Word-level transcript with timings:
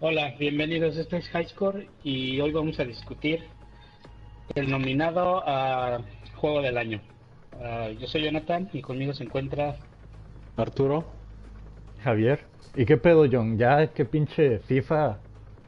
Hola, 0.00 0.34
bienvenidos. 0.38 0.96
Este 0.96 1.18
es 1.18 1.30
Highscore 1.32 1.88
y 2.02 2.40
hoy 2.40 2.50
vamos 2.52 2.78
a 2.80 2.84
discutir 2.84 3.44
el 4.54 4.68
nominado 4.68 5.42
a 5.46 6.00
Juego 6.34 6.62
del 6.62 6.76
Año. 6.76 7.00
Ah, 7.62 7.88
yo 7.98 8.06
soy 8.08 8.24
Jonathan 8.24 8.68
y 8.72 8.82
conmigo 8.82 9.12
se 9.14 9.24
encuentra 9.24 9.76
Arturo. 10.56 11.04
Javier. 12.02 12.40
¿Y 12.74 12.84
qué 12.86 12.96
pedo, 12.96 13.26
John? 13.30 13.56
Ya 13.56 13.86
qué 13.88 14.04
pinche 14.04 14.58
FIFA 14.60 15.18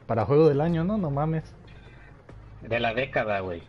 para 0.07 0.25
juego 0.25 0.49
del 0.49 0.59
año, 0.61 0.83
¿no? 0.83 0.97
No 0.97 1.09
mames. 1.09 1.43
de 2.61 2.79
la 2.79 2.93
década, 2.93 3.39
güey. 3.39 3.61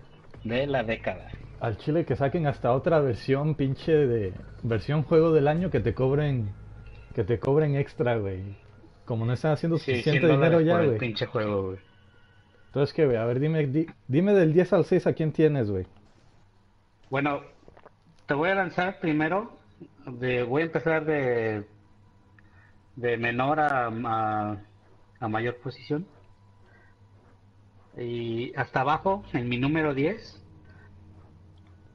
De 0.43 0.67
la 0.67 0.83
década. 0.83 1.29
Al 1.61 1.79
chile 1.79 2.05
que 2.05 2.17
saquen 2.17 2.47
hasta 2.47 2.73
otra 2.73 2.99
versión, 3.01 3.55
pinche 3.55 3.93
de 3.93 4.33
versión 4.65 5.05
juego 5.05 5.33
del 5.33 5.47
año 5.47 5.71
que 5.71 5.81
te 5.81 5.95
cobren 5.95 6.51
que 7.15 7.25
te 7.25 7.39
cobren 7.39 7.77
extra, 7.77 8.17
güey. 8.17 8.57
Como 9.09 9.25
no 9.25 9.33
están 9.33 9.53
haciendo 9.53 9.79
suficiente 9.79 10.21
100 10.21 10.33
dinero 10.33 10.61
ya, 10.61 10.83
güey. 10.83 10.99
pinche 10.99 11.25
juego, 11.25 11.69
güey. 11.69 11.79
Entonces, 12.67 12.95
¿qué, 12.95 13.07
güey? 13.07 13.17
A 13.17 13.25
ver, 13.25 13.41
dime, 13.41 13.67
di- 13.67 13.87
dime 14.07 14.35
del 14.35 14.53
10 14.53 14.75
al 14.75 14.85
6 14.85 15.07
a 15.07 15.15
quién 15.15 15.33
tienes, 15.33 15.71
güey. 15.71 15.87
Bueno, 17.09 17.41
te 18.27 18.35
voy 18.35 18.51
a 18.51 18.55
lanzar 18.55 19.01
primero. 19.01 19.57
De, 20.05 20.43
voy 20.43 20.61
a 20.61 20.67
empezar 20.67 21.07
de, 21.07 21.65
de 22.97 23.17
menor 23.17 23.61
a, 23.61 23.87
a, 23.87 24.57
a 25.21 25.29
mayor 25.29 25.57
posición. 25.57 26.07
Y 27.97 28.53
hasta 28.57 28.83
abajo, 28.83 29.25
en 29.33 29.49
mi 29.49 29.57
número 29.57 29.95
10, 29.95 30.45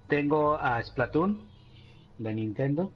tengo 0.07 0.55
a 0.55 0.81
Splatoon 0.83 1.47
de 2.17 2.33
Nintendo. 2.33 2.91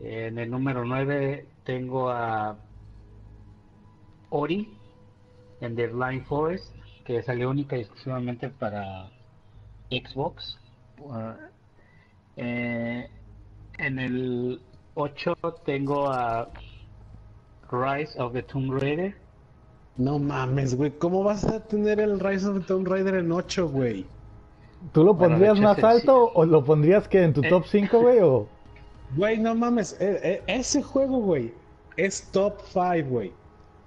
En 0.00 0.38
el 0.38 0.50
número 0.50 0.84
9 0.84 1.46
tengo 1.64 2.10
a 2.10 2.56
Ori 4.30 4.72
en 5.60 5.76
The 5.76 5.88
Blind 5.88 6.24
Forest, 6.24 6.74
que 7.04 7.22
salió 7.22 7.50
única 7.50 7.76
y 7.76 7.80
exclusivamente 7.80 8.48
para 8.48 9.10
Xbox. 9.90 10.58
Uh, 10.98 11.32
eh, 12.36 13.08
en 13.78 13.98
el 13.98 14.60
8 14.94 15.34
tengo 15.64 16.08
a 16.10 16.48
Rise 17.70 18.20
of 18.20 18.32
the 18.32 18.42
Tomb 18.42 18.72
Raider. 18.80 19.14
No 19.96 20.18
mames, 20.18 20.74
güey. 20.76 20.92
¿Cómo 20.92 21.22
vas 21.22 21.44
a 21.44 21.60
tener 21.66 22.00
el 22.00 22.20
Rise 22.20 22.48
of 22.48 22.58
the 22.60 22.64
Tomb 22.64 22.86
Raider 22.86 23.16
en 23.16 23.30
8, 23.30 23.68
güey? 23.68 24.06
¿Tú 24.92 25.04
lo 25.04 25.16
pondrías 25.16 25.54
hecho, 25.58 25.62
más 25.62 25.84
alto 25.84 26.30
o 26.32 26.46
lo 26.46 26.64
pondrías 26.64 27.06
que 27.06 27.22
en 27.22 27.34
tu 27.34 27.42
Eh. 27.44 27.48
top 27.50 27.66
5, 27.66 28.00
güey? 28.00 28.18
O... 28.20 28.48
Güey, 29.16 29.38
no 29.38 29.54
mames. 29.54 29.96
eh, 30.00 30.20
eh, 30.22 30.42
ese 30.46 30.82
juego, 30.82 31.18
güey, 31.20 31.52
es 31.96 32.22
top 32.32 32.60
5, 32.72 33.08
güey. 33.08 33.32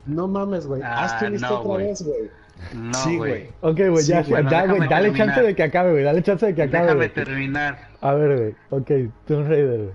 No 0.06 0.28
mames, 0.28 0.68
güey. 0.68 0.82
Ah, 0.84 1.04
Haz 1.06 1.20
tu 1.20 1.30
lista 1.30 1.50
no, 1.50 1.60
otra 1.60 1.68
güey. 1.74 1.86
vez, 1.88 2.04
güey. 2.04 2.30
No, 2.74 2.94
Sí, 2.94 3.18
güey. 3.18 3.50
Ok, 3.62 3.78
güey, 3.90 3.98
Sí, 4.04 4.12
ya, 4.12 4.20
güey. 4.22 4.32
Bueno, 4.32 4.50
ya, 4.50 4.66
güey. 4.66 4.80
déjame 4.82 4.88
Dale 4.90 5.08
chance 5.10 5.18
terminar. 5.26 5.46
de 5.46 5.56
que 5.56 5.64
acabe, 5.64 5.92
güey. 5.92 6.04
Dale 6.04 6.24
chance 6.24 6.46
de 6.46 6.56
que 6.56 6.64
acabe, 6.64 6.84
Déjame 6.84 6.96
güey. 7.08 7.14
terminar. 7.14 7.88
A 8.02 8.14
ver, 8.14 8.38
güey. 8.38 8.56
Ok, 8.82 9.12
Tomb 9.26 9.48
Raider, 9.48 9.78
güey. 9.80 9.94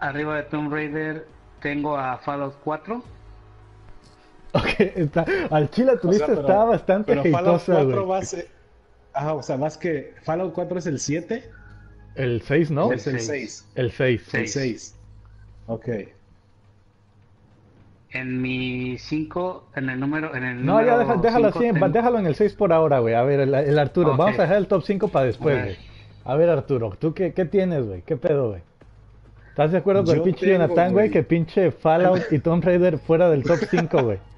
Arriba 0.00 0.36
de 0.36 0.42
Tomb 0.44 0.72
Raider 0.72 1.26
tengo 1.62 1.96
a 1.96 2.18
Fallout 2.18 2.54
4. 2.64 3.02
Ok, 4.52 4.66
está, 4.78 5.24
al 5.50 5.70
chile 5.70 5.96
tu 6.00 6.08
O 6.08 6.10
lista 6.12 6.26
sea, 6.26 6.34
pero- 6.36 6.48
está 6.48 6.64
bastante 6.64 7.12
Pero 7.12 7.22
Fallout 7.24 7.60
hateosa, 7.62 7.72
4 7.74 7.94
güey. 7.96 8.06
va 8.08 8.18
a 8.18 8.22
ser... 8.22 8.48
Ajá, 9.14 9.34
o 9.34 9.42
sea, 9.42 9.56
más 9.56 9.78
que... 9.78 10.14
Fallout 10.22 10.52
4 10.52 10.78
es 10.78 10.86
el 10.86 10.98
7. 11.00 11.50
El 12.14 12.42
6, 12.42 12.70
¿no? 12.70 12.92
Es 12.92 13.06
el 13.06 13.20
seis. 13.20 13.66
6. 13.66 13.68
El 13.74 13.90
6. 13.92 14.22
Sí. 14.28 14.36
El 14.36 14.48
Seis. 14.48 14.52
6. 14.52 14.96
Ok. 15.66 15.88
En 18.10 18.40
mi 18.40 18.96
5, 18.98 19.70
en 19.74 19.88
el 19.90 19.98
número. 19.98 20.34
En 20.36 20.44
el 20.44 20.64
No, 20.64 20.80
ya 20.80 20.92
número 20.92 20.98
deja- 21.00 21.20
déjalo 21.20 21.46
cinco 21.48 21.58
así, 21.58 21.72
tengo- 21.72 21.88
déjalo 21.88 22.18
en 22.20 22.26
el 22.26 22.34
6 22.36 22.52
por 22.54 22.72
ahora, 22.72 23.00
güey. 23.00 23.14
A 23.14 23.22
ver, 23.22 23.40
el, 23.40 23.54
el 23.54 23.78
Arturo. 23.78 24.12
Ok. 24.12 24.18
Vamos 24.18 24.38
a 24.38 24.42
dejar 24.42 24.56
el 24.58 24.68
top 24.68 24.84
5 24.84 25.08
para 25.08 25.26
después, 25.26 25.54
A 25.56 25.64
ver. 25.64 25.74
güey. 25.74 25.76
A 26.26 26.36
ver, 26.36 26.48
Arturo, 26.48 26.96
¿tú 26.98 27.12
qué, 27.12 27.32
qué 27.32 27.44
tienes, 27.44 27.84
güey? 27.86 28.02
¿Qué 28.02 28.16
pedo, 28.16 28.50
güey? 28.50 28.62
¿Estás 29.50 29.72
de 29.72 29.78
acuerdo 29.78 30.04
con 30.04 30.12
el 30.12 30.18
Yo 30.18 30.24
pinche 30.24 30.46
tengo, 30.46 30.58
Jonathan, 30.62 30.92
güey? 30.92 31.08
güey. 31.08 31.10
Que 31.10 31.22
pinche 31.24 31.70
Fallout 31.72 32.22
y 32.32 32.38
Tomb 32.38 32.64
Raider 32.64 32.98
fuera 32.98 33.28
del 33.30 33.42
top 33.42 33.58
5, 33.70 34.02
güey. 34.02 34.18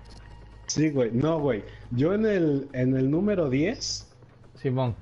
Sí, 0.68 0.90
güey. 0.90 1.10
No, 1.12 1.38
güey. 1.38 1.62
Yo 1.92 2.12
en 2.12 2.26
el, 2.26 2.68
en 2.72 2.96
el 2.96 3.08
número 3.08 3.48
10, 3.48 4.10
Simón. 4.56 4.96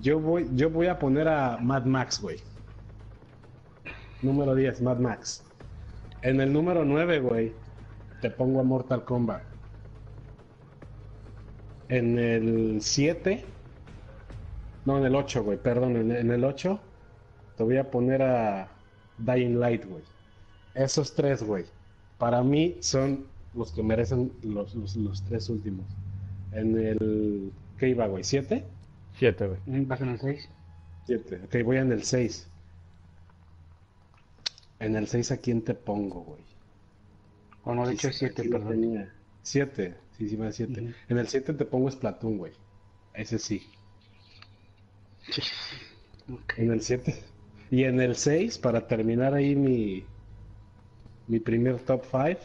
Yo 0.00 0.18
voy, 0.20 0.48
yo 0.54 0.70
voy 0.70 0.86
a 0.88 0.98
poner 0.98 1.28
a 1.28 1.58
Mad 1.58 1.84
Max, 1.84 2.20
güey. 2.20 2.38
Número 4.22 4.54
10, 4.54 4.82
Mad 4.82 4.98
Max. 4.98 5.44
En 6.22 6.40
el 6.40 6.52
número 6.52 6.84
9, 6.84 7.20
güey, 7.20 7.52
te 8.20 8.30
pongo 8.30 8.60
a 8.60 8.62
Mortal 8.64 9.04
Kombat. 9.04 9.42
En 11.88 12.18
el 12.18 12.78
7, 12.80 13.44
no, 14.86 14.98
en 14.98 15.04
el 15.04 15.14
8, 15.14 15.44
güey, 15.44 15.58
perdón, 15.58 15.96
en, 16.10 16.30
el 16.30 16.44
8, 16.44 16.80
te 17.56 17.62
voy 17.62 17.76
a 17.76 17.90
poner 17.90 18.22
a 18.22 18.68
Dying 19.18 19.60
Light, 19.60 19.84
güey. 19.84 20.02
Esos 20.74 21.14
tres, 21.14 21.42
güey, 21.42 21.66
para 22.18 22.42
mí 22.42 22.76
son 22.80 23.26
los 23.54 23.70
que 23.70 23.82
merecen 23.82 24.32
los, 24.42 24.74
los, 24.74 24.96
los 24.96 25.22
tres 25.24 25.48
últimos. 25.48 25.86
En 26.52 26.78
el, 26.78 27.52
¿qué 27.78 27.90
iba, 27.90 28.06
güey? 28.06 28.22
¿7? 28.22 28.64
7, 29.18 29.46
güey. 29.46 29.84
¿Vas 29.86 30.00
en 30.00 30.08
el 30.10 30.20
6? 30.20 30.48
7. 31.06 31.40
Ok, 31.44 31.56
voy 31.64 31.76
en 31.78 31.92
el 31.92 32.02
6. 32.02 32.48
En 34.80 34.96
el 34.96 35.06
6, 35.08 35.32
¿a 35.32 35.36
quién 35.38 35.62
te 35.62 35.74
pongo, 35.74 36.20
güey? 36.22 36.40
O 37.64 37.74
no, 37.74 37.86
de 37.86 37.94
hecho 37.94 38.08
es 38.08 38.16
7, 38.18 38.42
Aquí 38.42 38.48
lo 38.50 38.58
perdón. 38.58 38.80
tenía. 38.80 39.14
7, 39.42 39.96
sí, 40.18 40.28
sí, 40.28 40.36
va 40.36 40.52
7. 40.52 40.80
Ujú. 40.80 40.92
En 41.08 41.18
el 41.18 41.28
7 41.28 41.54
te 41.54 41.64
pongo 41.64 41.90
Splatoon, 41.90 42.38
güey. 42.38 42.52
Ese 43.14 43.38
sí. 43.38 43.62
Ok. 46.32 46.54
En 46.58 46.72
el 46.72 46.80
7. 46.82 47.14
Y 47.70 47.84
en 47.84 48.00
el 48.00 48.16
6, 48.16 48.58
para 48.58 48.86
terminar 48.86 49.34
ahí 49.34 49.54
mi, 49.56 50.04
mi 51.26 51.40
primer 51.40 51.80
top 51.80 52.04
5, 52.10 52.40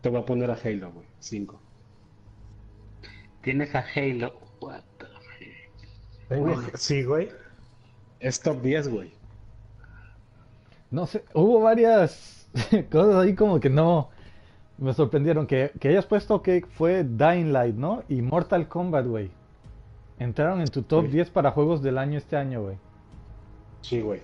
te 0.00 0.08
voy 0.08 0.20
a 0.20 0.24
poner 0.24 0.50
a 0.50 0.54
Halo, 0.62 0.92
güey. 0.92 1.06
5. 1.18 1.60
Tienes 3.42 3.74
a 3.74 3.84
Halo. 3.94 4.47
What 4.60 4.82
the 4.98 5.06
fuck? 6.28 6.76
Sí, 6.76 7.04
güey. 7.04 7.28
Es 8.20 8.40
top 8.40 8.60
10, 8.62 8.88
güey. 8.88 9.12
No 10.90 11.06
sé, 11.06 11.24
hubo 11.34 11.60
varias 11.60 12.48
cosas 12.90 13.16
ahí 13.16 13.34
como 13.34 13.60
que 13.60 13.70
no 13.70 14.10
me 14.78 14.92
sorprendieron. 14.92 15.46
Que, 15.46 15.72
que 15.78 15.88
hayas 15.88 16.06
puesto 16.06 16.42
que 16.42 16.64
fue 16.66 17.04
Dying 17.04 17.52
Light, 17.52 17.76
¿no? 17.76 18.02
Y 18.08 18.22
Mortal 18.22 18.68
Kombat, 18.68 19.06
güey. 19.06 19.30
Entraron 20.18 20.60
en 20.60 20.68
tu 20.68 20.82
top 20.82 21.06
Sí. 21.06 21.12
10 21.12 21.30
para 21.30 21.52
juegos 21.52 21.82
del 21.82 21.98
año 21.98 22.18
este 22.18 22.36
año, 22.36 22.62
güey. 22.62 22.78
Sí, 23.82 24.00
güey. 24.00 24.22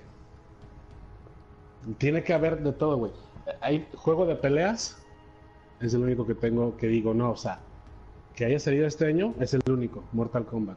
Tiene 1.98 2.24
que 2.24 2.32
haber 2.34 2.62
de 2.62 2.72
todo, 2.72 2.96
güey. 2.96 3.12
Hay 3.60 3.86
juego 3.94 4.26
de 4.26 4.36
peleas, 4.36 4.98
es 5.80 5.92
el 5.94 6.02
único 6.02 6.26
que 6.26 6.34
tengo 6.34 6.76
que 6.76 6.86
digo, 6.88 7.12
no, 7.12 7.32
o 7.32 7.36
sea, 7.36 7.60
que 8.36 8.44
haya 8.44 8.58
salido 8.58 8.86
este 8.86 9.06
año 9.06 9.34
es 9.40 9.54
el 9.54 9.60
único, 9.70 10.04
Mortal 10.12 10.44
Kombat. 10.44 10.76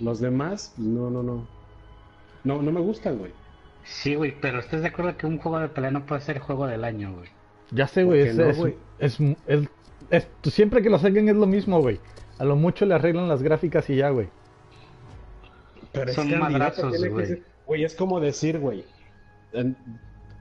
Los 0.00 0.20
demás, 0.20 0.74
no, 0.78 1.10
no, 1.10 1.22
no. 1.22 1.46
No, 2.44 2.60
no 2.62 2.72
me 2.72 2.80
gustan, 2.80 3.18
güey. 3.18 3.32
Sí, 3.84 4.14
güey, 4.14 4.34
pero 4.40 4.58
¿estás 4.60 4.80
de 4.82 4.88
acuerdo 4.88 5.16
que 5.16 5.26
un 5.26 5.38
juego 5.38 5.58
de 5.60 5.68
pelea 5.68 5.90
no 5.90 6.06
puede 6.06 6.20
ser 6.20 6.38
juego 6.38 6.66
del 6.66 6.84
año, 6.84 7.14
güey? 7.14 7.28
Ya 7.70 7.86
sé, 7.86 8.02
¿Por 8.04 8.10
güey. 8.16 8.28
Es, 8.28 8.36
no, 8.36 8.44
es- 8.46 8.58
es- 8.98 9.20
es- 9.46 9.68
es- 10.10 10.28
tú 10.40 10.50
siempre 10.50 10.82
que 10.82 10.90
lo 10.90 10.98
saquen 10.98 11.28
es 11.28 11.36
lo 11.36 11.46
mismo, 11.46 11.80
güey. 11.80 12.00
A 12.38 12.44
lo 12.44 12.56
mucho 12.56 12.86
le 12.86 12.94
arreglan 12.94 13.28
las 13.28 13.42
gráficas 13.42 13.88
y 13.90 13.96
ya, 13.96 14.10
güey. 14.10 14.28
Pero 15.92 16.12
Son 16.12 16.30
es 16.32 16.38
madrazos, 16.38 16.96
güey. 17.10 17.42
Güey, 17.66 17.84
es 17.84 17.94
como 17.94 18.18
decir, 18.20 18.58
güey. 18.58 18.84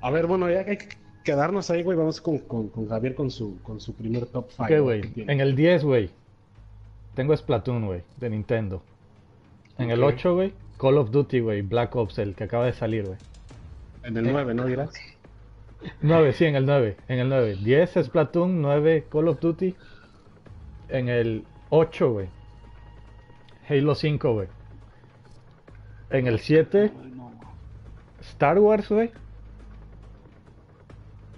A 0.01 0.09
ver, 0.11 0.25
bueno, 0.27 0.49
ya 0.49 0.59
hay 0.59 0.77
que 0.77 0.89
quedarnos 1.23 1.69
ahí, 1.69 1.83
güey. 1.83 1.97
Vamos 1.97 2.21
con, 2.21 2.39
con, 2.39 2.69
con 2.69 2.87
Javier 2.87 3.15
con 3.15 3.29
su, 3.29 3.61
con 3.61 3.79
su 3.79 3.93
primer 3.93 4.25
top 4.27 4.49
5. 4.51 4.63
Ok, 4.63 4.79
güey. 4.81 5.01
En 5.27 5.39
el 5.41 5.55
10, 5.55 5.83
güey. 5.83 6.09
Tengo 7.13 7.35
Splatoon, 7.35 7.85
güey, 7.85 8.03
de 8.17 8.29
Nintendo. 8.29 8.83
En 9.77 9.91
el 9.91 10.03
Ok. 10.03 10.13
8, 10.15 10.33
güey, 10.35 10.53
Call 10.77 10.97
of 10.97 11.11
Duty, 11.11 11.39
güey, 11.41 11.61
Black 11.61 11.95
Ops, 11.95 12.19
el 12.19 12.35
que 12.35 12.45
acaba 12.45 12.65
de 12.65 12.73
salir, 12.73 13.05
güey. 13.05 13.17
En 14.03 14.17
el 14.17 14.31
9, 14.31 14.53
¿no 14.53 14.65
dirás? 14.65 14.91
9, 16.01 16.33
sí, 16.33 16.45
en 16.45 16.55
el 16.55 16.65
9. 16.65 16.97
En 17.07 17.19
el 17.19 17.29
9. 17.29 17.57
10 17.63 17.93
Splatoon, 18.03 18.61
9 18.61 19.05
Call 19.11 19.27
of 19.27 19.39
Duty. 19.39 19.75
En 20.89 21.09
el 21.09 21.45
8, 21.69 22.11
güey. 22.11 22.29
Halo 23.67 23.95
5, 23.95 24.33
güey. 24.33 24.47
En 26.09 26.27
el 26.27 26.39
7, 26.39 26.91
Ay, 26.93 27.11
no. 27.15 27.31
Star 28.21 28.59
Wars, 28.59 28.89
güey. 28.89 29.11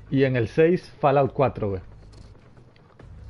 Y 0.10 0.24
en 0.24 0.36
el 0.36 0.48
6, 0.48 0.94
Fallout 1.00 1.34
4, 1.34 1.70
güey. 1.70 1.82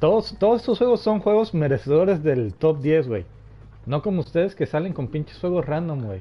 Todos, 0.04 0.36
todos 0.38 0.60
estos 0.60 0.80
juegos 0.80 1.00
son 1.00 1.22
juegos 1.22 1.54
merecedores 1.54 2.22
del 2.24 2.54
top 2.56 2.82
10, 2.82 3.08
güey. 3.08 3.26
No 3.86 4.02
como 4.02 4.20
ustedes 4.20 4.54
que 4.54 4.66
salen 4.66 4.92
con 4.92 5.08
pinches 5.08 5.40
juegos 5.40 5.66
random, 5.66 6.04
güey. 6.04 6.20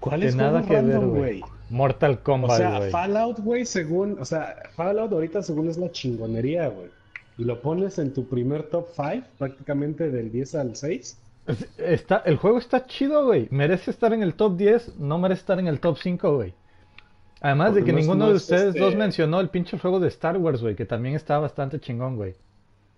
¿Cuál 0.00 0.22
es 0.22 0.36
nada 0.36 0.60
que 0.60 0.74
random, 0.74 1.08
güey. 1.08 1.40
güey? 1.40 1.42
Mortal 1.70 2.18
O 2.20 2.22
Kombat, 2.22 2.58
sea, 2.58 2.76
güey. 2.78 2.90
Fallout, 2.90 3.38
güey, 3.38 3.64
según, 3.64 4.18
o 4.20 4.26
sea, 4.26 4.54
Fallout 4.76 5.10
ahorita 5.10 5.40
según 5.42 5.70
es 5.70 5.78
la 5.78 5.90
chingonería, 5.90 6.68
güey. 6.68 6.88
Y 7.38 7.44
lo 7.44 7.62
pones 7.62 7.98
en 7.98 8.12
tu 8.12 8.26
primer 8.26 8.64
top 8.64 8.88
5, 8.94 9.26
prácticamente 9.38 10.10
del 10.10 10.30
10 10.30 10.54
al 10.56 10.76
6. 10.76 11.18
Es- 11.46 11.68
Está, 11.78 12.18
el 12.26 12.36
juego 12.36 12.58
está 12.58 12.84
chido, 12.84 13.24
güey. 13.24 13.48
Merece 13.50 13.90
estar 13.90 14.12
en 14.12 14.22
el 14.22 14.34
top 14.34 14.58
10, 14.58 14.98
no 14.98 15.16
merece 15.16 15.40
estar 15.40 15.58
en 15.58 15.68
el 15.68 15.80
top 15.80 15.96
5, 15.96 16.36
güey. 16.36 16.52
Además 17.42 17.74
de 17.74 17.82
que 17.84 17.92
no 17.92 17.98
ninguno 17.98 18.24
no 18.26 18.30
de 18.30 18.36
es 18.36 18.42
ustedes 18.42 18.68
este- 18.68 18.78
dos 18.80 18.94
mencionó 18.94 19.40
el 19.40 19.48
pinche 19.48 19.76
juego 19.78 19.98
de 20.00 20.08
Star 20.08 20.38
Wars, 20.38 20.62
güey, 20.62 20.76
que 20.76 20.86
también 20.86 21.16
está 21.16 21.38
bastante 21.38 21.80
chingón, 21.80 22.16
güey. 22.16 22.34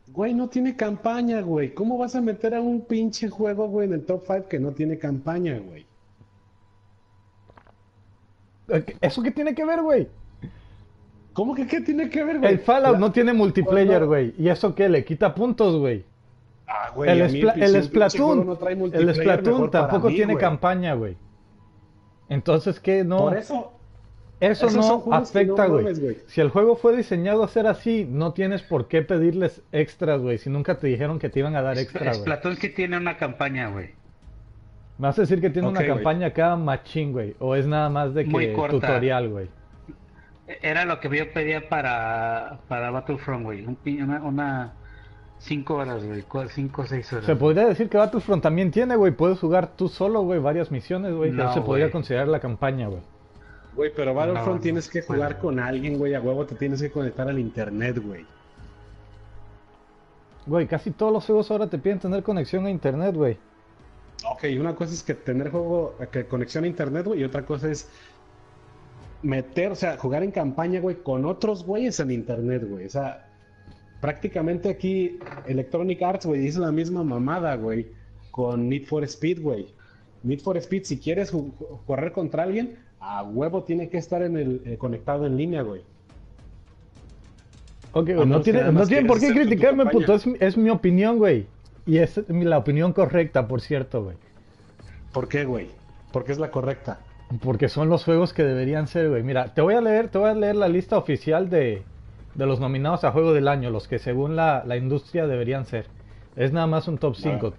Güey, 0.08 0.34
no 0.34 0.48
tiene 0.48 0.76
campaña, 0.76 1.40
güey. 1.40 1.72
¿Cómo 1.72 1.96
vas 1.96 2.14
a 2.14 2.20
meter 2.20 2.54
a 2.54 2.60
un 2.60 2.82
pinche 2.82 3.28
juego, 3.30 3.66
güey, 3.68 3.88
en 3.88 3.94
el 3.94 4.04
top 4.04 4.22
5 4.26 4.48
que 4.48 4.58
no 4.60 4.72
tiene 4.72 4.98
campaña, 4.98 5.58
güey? 5.58 5.86
¿Eso 9.00 9.22
qué 9.22 9.30
tiene 9.30 9.54
que 9.54 9.64
ver, 9.64 9.82
güey? 9.82 10.08
¿Cómo 11.32 11.54
que 11.54 11.66
qué 11.66 11.80
tiene 11.80 12.08
que 12.08 12.22
ver, 12.22 12.38
güey? 12.38 12.52
El 12.52 12.58
Fallout 12.60 12.92
La- 12.94 12.98
no 12.98 13.12
tiene 13.12 13.32
multiplayer, 13.32 14.06
güey. 14.06 14.34
¿Y 14.38 14.48
eso 14.48 14.74
qué? 14.74 14.88
Le 14.88 15.04
quita 15.04 15.34
puntos, 15.34 15.76
güey. 15.76 16.04
Ah, 16.66 16.90
güey, 16.94 17.10
El, 17.10 17.20
el 17.22 17.82
Splatoon, 17.82 18.46
no 18.46 18.56
trae 18.56 18.74
el 18.74 19.14
Splatoon 19.14 19.70
tampoco 19.70 20.08
mí, 20.08 20.14
tiene 20.16 20.36
campaña, 20.36 20.94
güey. 20.94 21.16
Entonces, 22.28 22.80
¿qué? 22.80 23.04
No, 23.04 23.18
Por 23.18 23.36
eso, 23.36 23.72
eso 24.40 24.66
esos 24.66 24.76
no 25.06 25.12
afecta, 25.12 25.66
güey. 25.66 26.16
Si 26.26 26.40
el 26.40 26.50
juego 26.50 26.76
fue 26.76 26.96
diseñado 26.96 27.44
a 27.44 27.48
ser 27.48 27.66
así, 27.66 28.06
no 28.08 28.32
tienes 28.32 28.62
por 28.62 28.88
qué 28.88 29.02
pedirles 29.02 29.62
extras, 29.72 30.20
güey. 30.20 30.38
Si 30.38 30.50
nunca 30.50 30.78
te 30.78 30.86
dijeron 30.88 31.18
que 31.18 31.28
te 31.28 31.38
iban 31.38 31.56
a 31.56 31.62
dar 31.62 31.78
extra, 31.78 32.10
güey. 32.10 32.20
Splatoon 32.20 32.56
sí 32.56 32.68
tiene 32.70 32.96
una 32.96 33.16
campaña, 33.16 33.68
güey. 33.68 33.90
¿Me 34.98 35.08
vas 35.08 35.18
a 35.18 35.22
decir 35.22 35.40
que 35.40 35.50
tiene 35.50 35.68
una 35.68 35.84
campaña 35.84 36.32
cada 36.32 36.56
machín, 36.56 37.12
güey? 37.12 37.34
¿O 37.38 37.56
es 37.56 37.66
nada 37.66 37.88
más 37.90 38.14
de 38.14 38.26
que 38.26 38.54
tutorial, 38.68 39.28
güey? 39.28 39.48
Era 40.62 40.84
lo 40.84 41.00
que 41.00 41.08
yo 41.16 41.32
pedía 41.32 41.68
para, 41.68 42.60
para 42.68 42.90
Battlefront, 42.90 43.44
güey. 43.44 43.64
Un 43.64 43.78
una, 44.02 44.22
una... 44.22 44.72
Cinco 45.38 45.74
horas, 45.74 46.04
güey. 46.04 46.24
Cinco 46.48 46.82
o 46.82 46.86
seis 46.86 47.12
horas. 47.12 47.26
Se 47.26 47.34
podría 47.34 47.66
decir 47.66 47.88
que 47.88 47.96
Battlefront 47.96 48.42
también 48.42 48.70
tiene, 48.70 48.94
güey. 48.96 49.12
Puedes 49.12 49.40
jugar 49.40 49.76
tú 49.76 49.88
solo, 49.88 50.22
güey, 50.22 50.38
varias 50.38 50.70
misiones, 50.70 51.12
güey. 51.14 51.32
No, 51.32 51.52
se 51.52 51.60
podría 51.60 51.90
considerar 51.90 52.28
la 52.28 52.40
campaña, 52.40 52.88
güey. 52.88 53.02
Güey, 53.76 53.92
pero 53.94 54.14
Battlefront 54.14 54.46
No, 54.46 54.54
no 54.54 54.60
tienes 54.60 54.88
que 54.88 55.02
jugar 55.02 55.38
con 55.38 55.58
alguien, 55.58 55.98
güey. 55.98 56.14
A 56.14 56.20
huevo 56.20 56.46
te 56.46 56.54
tienes 56.54 56.80
que 56.80 56.90
conectar 56.90 57.28
al 57.28 57.38
internet, 57.38 57.98
güey. 58.04 58.24
Güey, 60.46 60.66
casi 60.66 60.90
todos 60.90 61.12
los 61.12 61.24
juegos 61.24 61.50
ahora 61.50 61.68
te 61.68 61.78
piden 61.78 61.98
tener 61.98 62.22
conexión 62.22 62.66
a 62.66 62.70
internet, 62.70 63.14
güey. 63.14 63.38
Ok, 64.30 64.44
una 64.58 64.74
cosa 64.74 64.92
es 64.92 65.02
que 65.02 65.14
tener 65.14 65.50
juego, 65.50 65.96
que 66.12 66.26
conexión 66.26 66.64
a 66.64 66.66
internet, 66.66 67.06
güey, 67.06 67.20
y 67.20 67.24
otra 67.24 67.44
cosa 67.44 67.70
es 67.70 67.88
meter, 69.22 69.72
o 69.72 69.74
sea, 69.74 69.96
jugar 69.96 70.22
en 70.22 70.30
campaña, 70.30 70.80
güey, 70.80 70.96
con 71.02 71.24
otros 71.24 71.64
güeyes 71.64 71.98
en 72.00 72.10
internet, 72.10 72.64
güey. 72.68 72.86
O 72.86 72.90
sea, 72.90 73.28
prácticamente 74.00 74.68
aquí 74.68 75.18
Electronic 75.46 76.02
Arts, 76.02 76.26
güey, 76.26 76.40
dice 76.40 76.58
la 76.60 76.72
misma 76.72 77.02
mamada, 77.02 77.56
güey, 77.56 77.88
con 78.30 78.68
Need 78.68 78.84
for 78.84 79.02
Speed, 79.04 79.40
güey. 79.40 79.66
Need 80.22 80.40
for 80.40 80.56
Speed, 80.58 80.84
si 80.84 80.98
quieres 80.98 81.32
correr 81.86 82.12
contra 82.12 82.44
alguien, 82.44 82.78
a 83.06 83.22
huevo 83.22 83.62
tiene 83.64 83.88
que 83.88 83.98
estar 83.98 84.22
en 84.22 84.36
el, 84.36 84.62
eh, 84.64 84.76
conectado 84.78 85.26
en 85.26 85.36
línea, 85.36 85.62
güey. 85.62 85.82
Ok, 87.92 88.06
güey, 88.06 88.22
A 88.22 88.24
no 88.24 88.38
que 88.38 88.44
tiene, 88.52 88.72
no 88.72 88.86
tienen 88.86 89.06
por 89.06 89.20
qué 89.20 89.32
criticarme, 89.32 89.86
puto. 89.86 90.14
Es, 90.14 90.26
mi- 90.26 90.36
es 90.40 90.56
mi 90.56 90.70
opinión, 90.70 91.18
güey. 91.18 91.46
Y 91.86 91.98
es 91.98 92.20
la 92.28 92.58
opinión 92.58 92.92
correcta, 92.92 93.46
por 93.46 93.60
cierto, 93.60 94.02
güey. 94.04 94.16
¿Por 95.12 95.28
qué, 95.28 95.44
güey? 95.44 95.68
Porque 96.12 96.32
es 96.32 96.38
la 96.38 96.50
correcta. 96.50 96.98
Porque 97.42 97.68
son 97.68 97.88
los 97.88 98.04
juegos 98.04 98.32
que 98.32 98.42
deberían 98.42 98.86
ser, 98.88 99.10
güey. 99.10 99.22
Mira, 99.22 99.52
te 99.54 99.60
voy 99.60 99.74
a 99.74 99.80
leer, 99.80 100.08
te 100.08 100.18
voy 100.18 100.30
a 100.30 100.34
leer 100.34 100.56
la 100.56 100.68
lista 100.68 100.96
oficial 100.98 101.50
de, 101.50 101.82
de 102.34 102.46
los 102.46 102.58
nominados 102.58 103.04
a 103.04 103.12
Juego 103.12 103.32
del 103.32 103.48
Año, 103.48 103.70
los 103.70 103.86
que 103.86 103.98
según 103.98 104.34
la, 104.34 104.64
la 104.66 104.76
industria 104.76 105.26
deberían 105.26 105.66
ser. 105.66 105.86
Es 106.36 106.52
nada 106.52 106.66
más 106.66 106.88
un 106.88 106.98
top 106.98 107.14
5. 107.16 107.52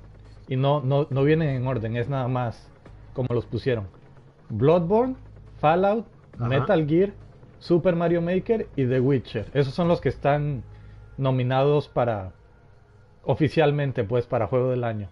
Y 0.48 0.56
no, 0.58 0.82
no, 0.82 1.08
no 1.10 1.24
vienen 1.24 1.50
en 1.50 1.66
orden, 1.68 1.96
es 1.96 2.10
nada 2.10 2.28
más 2.28 2.68
como 3.14 3.28
los 3.34 3.46
pusieron. 3.46 3.88
Bloodborne, 4.50 5.16
Fallout, 5.66 6.06
Ajá. 6.36 6.48
Metal 6.48 6.88
Gear, 6.88 7.14
Super 7.58 7.96
Mario 7.96 8.22
Maker 8.22 8.68
y 8.76 8.86
The 8.86 9.00
Witcher. 9.00 9.50
Esos 9.56 9.74
son 9.74 9.88
los 9.88 10.00
que 10.00 10.10
están 10.10 10.64
nominados 11.18 11.88
para 11.90 12.34
oficialmente, 13.24 14.04
pues, 14.04 14.28
para 14.28 14.46
Juego 14.46 14.70
del 14.70 14.84
Año. 14.84 15.10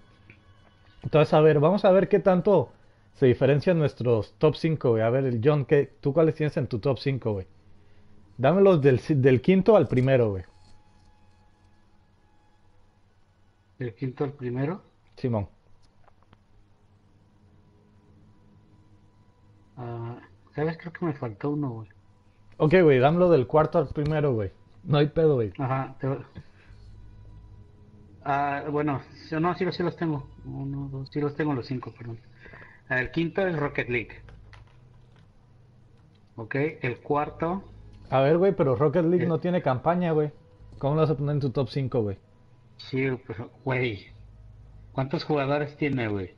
Entonces, 1.02 1.34
a 1.34 1.42
ver, 1.42 1.60
vamos 1.60 1.86
a 1.86 1.92
ver 1.92 2.08
qué 2.08 2.20
tanto 2.20 2.70
se 3.16 3.26
diferencian 3.26 3.80
nuestros 3.80 4.36
top 4.38 4.54
5, 4.56 4.92
güey. 4.92 5.02
A 5.02 5.10
ver, 5.10 5.26
el 5.26 5.42
John, 5.44 5.66
¿qué, 5.66 5.92
¿tú 6.02 6.14
cuáles 6.14 6.36
tienes 6.36 6.56
en 6.58 6.68
tu 6.68 6.78
top 6.78 7.00
5, 7.00 7.34
güey? 7.34 7.48
Dámelos 8.38 8.80
del, 8.80 9.02
del 9.08 9.42
quinto 9.42 9.76
al 9.76 9.88
primero, 9.88 10.30
güey. 10.30 10.44
El 13.80 13.96
quinto 13.96 14.24
al 14.24 14.34
primero. 14.34 14.84
Simón. 15.16 15.48
Ah, 19.78 20.20
¿Sabes? 20.56 20.78
Creo 20.78 20.94
que 20.94 21.06
me 21.06 21.14
faltó 21.14 21.50
uno, 21.52 21.70
güey. 21.72 21.90
Ok, 22.58 22.74
güey, 22.84 23.00
dámelo 23.00 23.30
del 23.30 23.48
cuarto 23.48 23.80
al 23.80 23.88
primero, 23.88 24.34
güey. 24.34 24.52
No 24.84 24.98
hay 24.98 25.08
pedo, 25.08 25.36
güey. 25.36 25.52
Ajá. 25.58 25.96
te- 26.00 26.18
Ah, 28.26 28.64
bueno, 28.72 29.02
no, 29.40 29.56
sí, 29.56 29.66
los- 29.66 29.76
sí 29.76 29.84
los 29.84 29.96
tengo. 29.98 30.28
Uno, 30.46 30.88
dos, 30.90 31.10
sí 31.10 31.20
los 31.20 31.36
tengo 31.36 31.54
los 31.54 31.66
cinco, 31.66 31.92
perdón. 31.98 32.20
El 32.90 33.12
quinto 33.12 33.46
es 33.46 33.58
Rocket 33.58 33.90
League. 33.90 34.22
Ok, 36.36 36.56
el 36.82 36.98
cuarto, 37.00 37.64
A 38.10 38.20
ver, 38.22 38.38
güey, 38.38 38.52
pero 38.56 38.76
Rocket 38.76 39.06
League 39.06 39.26
Eh. 39.26 39.28
no 39.28 39.40
tiene 39.40 39.62
campaña, 39.64 40.12
güey. 40.12 40.32
¿Cómo 40.78 40.96
lo 40.96 41.02
vas 41.02 41.10
a 41.10 41.16
poner 41.18 41.36
en 41.36 41.42
tu 41.42 41.50
top 41.50 41.70
5, 41.70 42.02
güey? 42.02 42.18
sí, 42.78 43.08
pero, 43.26 43.50
güey. 43.64 44.08
¿Cuántos 44.92 45.24
jugadores 45.24 45.76
tiene, 45.78 46.08
güey? 46.10 46.34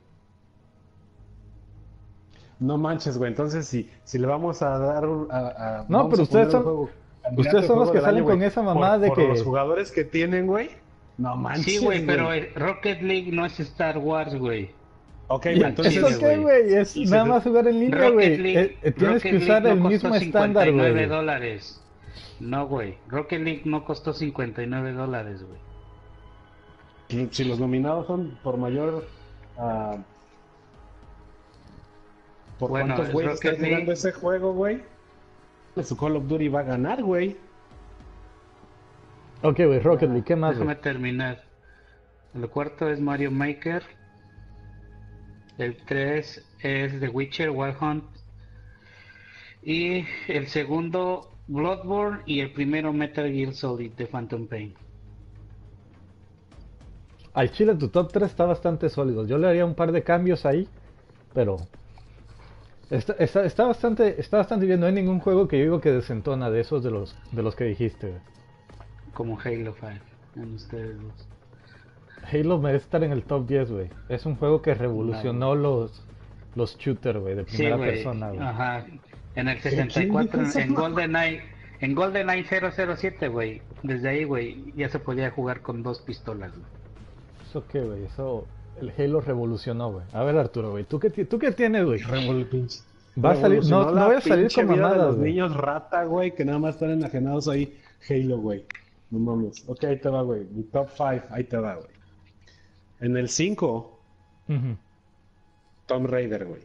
No 2.58 2.78
manches, 2.78 3.18
güey. 3.18 3.30
Entonces, 3.30 3.66
si, 3.66 3.90
si 4.04 4.18
le 4.18 4.26
vamos 4.26 4.62
a 4.62 4.78
dar 4.78 5.06
un. 5.06 5.28
a- 5.30 5.80
a- 5.80 5.86
No, 5.88 6.08
pero 6.08 6.22
ustedes 6.22 6.50
son- 6.50 6.62
juego- 6.62 6.90
ustedes 7.36 7.62
de 7.62 7.66
son 7.66 7.78
los 7.80 7.90
que 7.90 8.00
salen 8.00 8.16
año, 8.24 8.24
con 8.24 8.42
esa 8.42 8.62
por- 8.62 8.74
mamada 8.74 8.98
de 8.98 9.08
por 9.08 9.18
que- 9.18 9.28
los 9.28 9.42
jugadores 9.42 9.92
que 9.92 10.04
tienen, 10.04 10.46
güey. 10.46 10.70
No 11.18 11.36
manches. 11.36 11.64
Sí, 11.64 11.78
güey, 11.84 12.04
pero 12.06 12.28
Rocket 12.56 13.02
League 13.02 13.30
no 13.32 13.44
es 13.46 13.58
Star 13.60 13.98
Wars, 13.98 14.34
güey. 14.38 14.70
Ok, 15.28 15.46
¿Y 15.46 15.54
güey, 15.56 15.62
entonces. 15.70 15.96
¿Eso 15.96 16.18
qué, 16.18 16.36
güey? 16.38 16.74
Es 16.74 16.96
nada 16.96 17.24
más 17.24 17.42
jugar 17.42 17.66
en 17.68 17.80
línea, 17.80 18.10
güey. 18.10 18.26
Eh, 18.56 18.78
eh, 18.82 18.92
tienes 18.92 19.16
Rocket 19.22 19.30
que 19.32 19.36
usar 19.38 19.62
League 19.62 19.76
el 19.76 19.82
no 19.82 19.88
mismo 19.90 20.08
costó 20.10 20.24
estándar, 20.24 20.64
59 20.66 20.92
güey. 21.06 21.06
dólares. 21.18 21.82
No, 22.38 22.66
güey. 22.68 22.96
Rocket 23.08 23.40
League 23.42 23.62
no 23.64 23.84
costó 23.84 24.12
59 24.12 24.92
dólares, 24.92 25.42
güey. 25.42 27.28
Si 27.32 27.44
los 27.44 27.58
nominados 27.60 28.06
son 28.06 28.38
por 28.42 28.56
mayor. 28.56 29.06
ah, 29.58 29.96
¿Por 32.58 32.70
Bueno, 32.70 32.94
cuántos 32.94 33.08
es 33.08 33.12
güeyes 33.12 33.34
están 33.34 33.56
jugando 33.56 33.92
ese 33.92 34.12
juego, 34.12 34.52
güey? 34.52 34.82
Su 35.82 35.96
Call 35.96 36.16
of 36.16 36.26
Duty 36.26 36.48
va 36.48 36.60
a 36.60 36.64
ganar, 36.64 37.02
güey. 37.02 37.36
Ok, 39.42 39.60
güey, 39.66 39.78
Rocket 39.80 40.08
League, 40.08 40.24
¿qué 40.24 40.36
más, 40.36 40.52
Déjame 40.52 40.76
terminar. 40.76 41.44
El 42.34 42.48
cuarto 42.48 42.88
es 42.88 43.00
Mario 43.00 43.30
Maker. 43.30 43.82
El 45.58 45.76
3 45.84 46.44
es 46.60 47.00
The 47.00 47.08
Witcher 47.08 47.50
Wild 47.50 47.76
Hunt. 47.80 48.04
Y 49.62 50.06
el 50.28 50.46
segundo 50.46 51.30
Bloodborne 51.48 52.22
y 52.26 52.40
el 52.40 52.52
primero 52.52 52.92
Metal 52.92 53.30
Gear 53.30 53.52
Solid 53.52 53.92
de 53.92 54.06
Phantom 54.06 54.46
Pain. 54.46 54.74
Al 57.34 57.50
Chile 57.52 57.74
tu 57.74 57.88
top 57.88 58.12
3 58.12 58.30
está 58.30 58.46
bastante 58.46 58.88
sólido. 58.88 59.26
Yo 59.26 59.36
le 59.36 59.46
haría 59.46 59.66
un 59.66 59.74
par 59.74 59.92
de 59.92 60.02
cambios 60.02 60.46
ahí, 60.46 60.68
pero 61.34 61.58
está, 62.90 63.12
está, 63.18 63.44
está 63.44 63.64
bastante 63.66 64.20
está 64.20 64.38
bastante 64.38 64.66
bien. 64.66 64.80
No 64.80 64.86
hay 64.86 64.92
ningún 64.92 65.20
juego 65.20 65.48
que 65.48 65.58
yo 65.58 65.64
digo 65.64 65.80
que 65.80 65.90
desentona 65.92 66.50
de 66.50 66.60
esos 66.60 66.82
de 66.82 66.90
los 66.90 67.16
de 67.32 67.42
los 67.42 67.54
que 67.56 67.64
dijiste. 67.64 68.14
Como 69.14 69.38
Halo 69.40 69.74
5 69.78 69.92
en 70.36 70.54
ustedes 70.54 70.96
dos. 71.00 71.28
Halo 72.32 72.58
merece 72.58 72.84
estar 72.84 73.02
en 73.04 73.12
el 73.12 73.22
top 73.22 73.46
10, 73.46 73.70
güey. 73.70 73.88
Es 74.08 74.26
un 74.26 74.36
juego 74.36 74.60
que 74.62 74.74
revolucionó 74.74 75.54
los 75.54 76.02
los 76.54 76.76
shooters, 76.78 77.20
güey, 77.20 77.34
de 77.34 77.44
Sí, 77.46 77.56
primera 77.58 77.76
güey. 77.76 77.90
persona, 77.90 78.28
güey. 78.30 78.40
Ajá. 78.40 78.86
En 79.34 79.48
el 79.48 79.58
quién 79.60 79.90
64, 79.90 80.38
dijo 80.40 80.48
esa 80.50 80.62
en 80.62 80.72
mamá? 80.72 80.80
GoldenEye, 80.80 81.42
en 81.80 81.94
GoldenEye 81.94 82.44
007, 82.96 83.28
güey. 83.28 83.60
Desde 83.82 84.08
ahí, 84.08 84.24
güey, 84.24 84.72
ya 84.74 84.88
se 84.88 84.98
podía 84.98 85.30
jugar 85.30 85.60
con 85.60 85.82
dos 85.82 86.00
pistolas, 86.00 86.52
güey. 86.52 86.64
Eso 87.48 87.64
qué, 87.70 87.80
güey, 87.80 88.04
eso 88.04 88.46
el 88.80 88.92
Halo 88.96 89.20
revolucionó, 89.20 89.92
güey. 89.92 90.04
A 90.12 90.22
ver, 90.24 90.36
Arturo, 90.36 90.70
güey, 90.72 90.84
¿tú 90.84 90.98
qué 90.98 91.10
tú 91.10 91.38
qué 91.38 91.52
tienes, 91.52 91.84
güey? 91.84 92.00
Va 93.22 93.30
a 93.32 93.36
salir, 93.36 93.64
no, 93.66 93.90
no 93.92 94.06
voy 94.06 94.16
a 94.16 94.20
salir 94.20 94.48
con 94.54 94.68
vida 94.68 94.92
de 94.92 94.98
los 94.98 95.16
güey. 95.16 95.30
niños 95.32 95.54
rata, 95.56 96.04
güey, 96.04 96.34
que 96.34 96.44
nada 96.44 96.58
más 96.58 96.74
están 96.74 96.90
enajenados 96.90 97.48
ahí. 97.48 97.74
Halo, 98.10 98.38
güey. 98.38 98.64
No 99.10 99.18
mames. 99.18 99.64
Ok, 99.68 99.84
ahí 99.84 99.98
te 99.98 100.08
va, 100.10 100.22
güey. 100.22 100.44
Mi 100.52 100.62
top 100.64 100.88
5, 100.94 101.26
ahí 101.30 101.44
te 101.44 101.56
va, 101.56 101.74
güey. 101.76 101.88
En 103.00 103.16
el 103.16 103.28
5, 103.28 103.98
Ujú. 104.48 104.76
Tomb 105.86 106.06
Raider, 106.06 106.44
güey. 106.46 106.62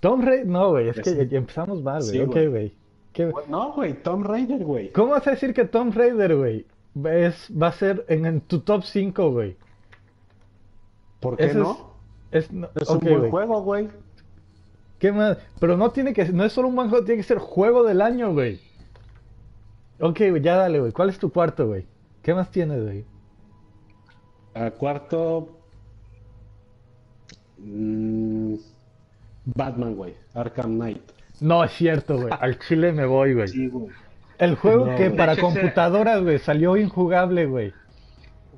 Tom 0.00 0.20
Raider, 0.22 0.46
no, 0.46 0.70
güey, 0.70 0.88
es 0.88 1.00
que 1.00 1.26
ya 1.26 1.38
empezamos 1.38 1.82
mal, 1.82 2.00
güey. 2.02 2.10
Sí, 2.12 2.20
ok, 2.20 2.32
güey. 2.32 2.48
güey. 2.48 2.72
¿Qué- 3.12 3.32
No, 3.48 3.72
güey, 3.72 3.94
Tom 4.02 4.22
Raider, 4.22 4.62
güey. 4.64 4.92
¿Cómo 4.92 5.12
vas 5.12 5.26
a 5.26 5.30
decir 5.30 5.54
que 5.54 5.64
Tom 5.64 5.90
Raider, 5.92 6.36
güey, 6.36 6.66
es, 7.04 7.48
va 7.50 7.68
a 7.68 7.72
ser 7.72 8.04
en, 8.08 8.26
en 8.26 8.40
tu 8.42 8.60
top 8.60 8.82
5, 8.84 9.30
güey? 9.30 9.56
¿Por 11.20 11.36
qué 11.36 11.46
Ese 11.46 11.58
no? 11.58 11.94
Es, 12.30 12.50
un 12.50 12.66
buen 13.00 13.30
juego, 13.30 13.62
güey. 13.62 13.88
¿Qué 14.98 15.12
más? 15.12 15.38
Pero 15.60 15.76
no 15.76 15.90
tiene 15.90 16.12
que, 16.12 16.24
no 16.26 16.44
es 16.44 16.52
solo 16.52 16.68
un 16.68 16.76
buen 16.76 16.88
juego, 16.88 17.04
tiene 17.04 17.20
que 17.20 17.28
ser 17.28 17.38
juego 17.38 17.84
del 17.84 18.00
año, 18.00 18.32
güey. 18.32 18.60
Ok, 20.00 20.18
güey, 20.30 20.42
ya 20.42 20.56
dale, 20.56 20.80
güey. 20.80 20.92
¿Cuál 20.92 21.10
es 21.10 21.18
tu 21.18 21.30
cuarto, 21.32 21.66
güey? 21.68 21.86
¿Qué 22.22 22.34
más 22.34 22.50
tienes, 22.50 22.82
güey? 22.82 23.04
A 24.54 24.70
cuarto. 24.70 25.48
mm, 27.58 28.54
Batman, 29.44 29.94
güey. 29.94 30.14
Arkham 30.34 30.74
Knight. 30.76 31.02
No, 31.40 31.62
es 31.64 31.72
cierto, 31.72 32.16
güey. 32.18 32.34
Al 32.40 32.58
chile 32.58 32.92
me 32.92 33.06
voy, 33.06 33.34
güey. 33.34 33.48
Sí, 33.48 33.68
güey. 33.68 33.88
El 34.38 34.56
juego 34.56 34.86
No, 34.86 34.96
que 34.96 35.06
güey. 35.08 35.16
para 35.16 35.36
computadoras, 35.36 36.22
güey, 36.22 36.38
salió 36.38 36.76
injugable, 36.76 37.46
güey. 37.46 37.72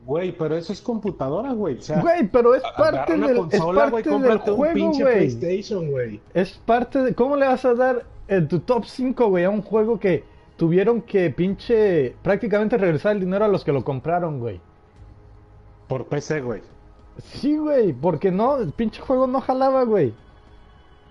Güey, 0.08 0.32
pero 0.32 0.56
eso 0.56 0.72
es 0.72 0.80
computadora, 0.80 1.52
güey. 1.52 1.76
O 1.76 1.82
sea, 1.82 2.00
Güey, 2.00 2.26
pero 2.28 2.54
es 2.54 2.62
parte 2.78 3.12
una 3.12 3.26
del, 3.26 3.36
es 3.50 3.60
güey, 3.60 3.76
parte 3.76 4.08
del 4.08 4.32
un 4.32 4.38
juego, 4.38 4.92
güey. 4.92 5.02
PlayStation, 5.02 5.90
güey. 5.90 6.18
Es 6.32 6.52
parte 6.64 7.02
de... 7.02 7.14
¿Cómo 7.14 7.36
le 7.36 7.46
vas 7.46 7.62
a 7.66 7.74
dar 7.74 8.06
en 8.26 8.48
tu 8.48 8.60
top 8.60 8.86
5, 8.86 9.28
güey, 9.28 9.44
a 9.44 9.50
un 9.50 9.60
juego 9.60 10.00
que 10.00 10.24
tuvieron 10.56 11.02
que 11.02 11.28
pinche 11.28 12.16
prácticamente 12.22 12.78
regresar 12.78 13.16
el 13.16 13.20
dinero 13.20 13.44
a 13.44 13.48
los 13.48 13.64
que 13.64 13.72
lo 13.72 13.84
compraron, 13.84 14.40
güey? 14.40 14.62
Por 15.88 16.06
PC, 16.06 16.40
güey. 16.40 16.62
Sí, 17.22 17.58
güey, 17.58 17.92
porque 17.92 18.30
no, 18.30 18.56
el 18.56 18.72
pinche 18.72 19.02
juego 19.02 19.26
no 19.26 19.42
jalaba, 19.42 19.82
güey. 19.84 20.14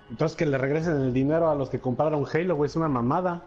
Entonces 0.09 0.35
que 0.35 0.47
le 0.47 0.57
regresen 0.57 0.95
el 0.95 1.13
dinero 1.13 1.51
a 1.51 1.55
los 1.55 1.69
que 1.69 1.77
compraron 1.79 2.25
Halo, 2.33 2.55
güey, 2.55 2.67
es 2.67 2.75
una 2.75 2.87
mamada. 2.87 3.43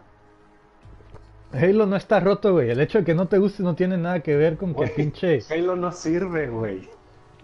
Halo 1.53 1.85
no 1.85 1.95
está 1.95 2.19
roto, 2.19 2.53
güey. 2.53 2.69
El 2.69 2.79
hecho 2.79 2.99
de 2.99 3.03
que 3.03 3.13
no 3.13 3.27
te 3.27 3.37
guste 3.37 3.63
no 3.63 3.75
tiene 3.75 3.97
nada 3.97 4.21
que 4.21 4.35
ver 4.35 4.57
con 4.57 4.69
que 4.73 4.77
Güey, 4.77 4.95
pinche... 4.95 5.39
Halo 5.49 5.75
no 5.75 5.91
sirve, 5.91 6.47
güey. 6.47 6.87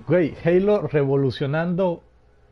Güey, 0.08 0.34
Halo 0.44 0.88
revolucionando 0.88 2.04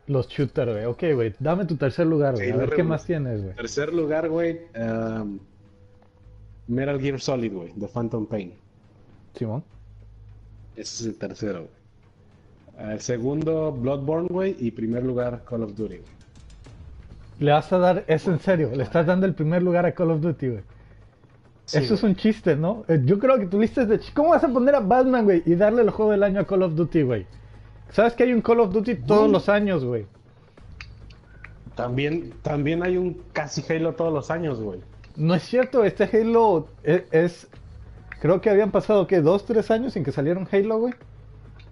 los 0.06 0.28
shooters, 0.28 0.72
güey. 0.72 0.84
Ok, 0.84 1.02
güey, 1.14 1.34
dame 1.38 1.64
tu 1.64 1.76
tercer 1.76 2.06
lugar, 2.06 2.34
güey. 2.34 2.50
A 2.50 2.56
ver 2.56 2.70
qué 2.70 2.82
más 2.82 3.04
tienes, 3.04 3.42
güey. 3.42 3.54
Tercer 3.54 3.92
lugar, 3.92 4.28
güey. 4.28 4.60
um, 4.76 5.38
Metal 6.68 7.00
Gear 7.00 7.20
Solid, 7.20 7.52
güey, 7.52 7.72
de 7.74 7.88
Phantom 7.88 8.26
Pain. 8.26 8.52
Simón. 9.34 9.64
Ese 10.74 11.02
es 11.02 11.06
el 11.06 11.16
tercero, 11.18 11.66
güey. 11.68 12.92
El 12.92 13.00
segundo, 13.00 13.72
Bloodborne, 13.72 14.28
güey. 14.28 14.56
Y 14.58 14.70
primer 14.72 15.04
lugar, 15.04 15.42
Call 15.48 15.62
of 15.62 15.74
Duty. 15.74 15.96
güey. 15.98 16.16
Le 17.38 17.52
vas 17.52 17.72
a 17.72 17.78
dar, 17.78 18.04
es 18.06 18.26
en 18.26 18.40
serio, 18.40 18.70
le 18.74 18.82
estás 18.82 19.06
dando 19.06 19.26
el 19.26 19.34
primer 19.34 19.62
lugar 19.62 19.86
a 19.86 19.92
Call 19.92 20.10
of 20.10 20.20
Duty, 20.20 20.48
güey. 20.48 20.62
Sí, 21.66 21.78
Eso 21.78 21.94
es 21.94 22.02
un 22.04 22.14
chiste, 22.16 22.56
¿no? 22.56 22.84
Eh, 22.88 23.02
Yo 23.04 23.18
creo 23.18 23.38
que 23.38 23.46
tuviste 23.46 23.84
de... 23.86 24.00
¿Cómo 24.14 24.30
vas 24.30 24.42
a 24.44 24.48
poner 24.48 24.74
a 24.76 24.80
Batman, 24.80 25.24
güey? 25.24 25.42
Y 25.46 25.54
darle 25.56 25.82
el 25.82 25.90
juego 25.90 26.12
del 26.12 26.22
año 26.22 26.40
a 26.40 26.44
Call 26.46 26.62
of 26.62 26.74
Duty, 26.74 27.02
güey. 27.02 27.26
¿Sabes 27.90 28.14
que 28.14 28.22
hay 28.22 28.32
un 28.32 28.40
Call 28.40 28.60
of 28.60 28.72
Duty 28.72 28.94
todos 28.96 29.20
Güey. 29.22 29.32
los 29.32 29.48
años, 29.48 29.84
güey? 29.84 30.06
También, 31.74 32.32
también 32.42 32.82
hay 32.82 32.96
un 32.96 33.20
casi 33.32 33.62
Halo 33.70 33.94
todos 33.94 34.12
los 34.12 34.30
años, 34.30 34.60
güey. 34.60 34.80
No 35.16 35.34
es 35.34 35.42
cierto, 35.42 35.84
este 35.84 36.04
Halo 36.04 36.68
es... 36.82 37.02
es- 37.10 37.48
creo 38.20 38.40
que 38.40 38.48
habían 38.48 38.70
pasado, 38.70 39.06
¿qué? 39.06 39.20
¿Dos, 39.20 39.44
tres 39.44 39.70
años 39.70 39.92
sin 39.92 40.02
que 40.04 40.12
saliera 40.12 40.40
un 40.40 40.48
Halo, 40.50 40.78
güey? 40.78 40.94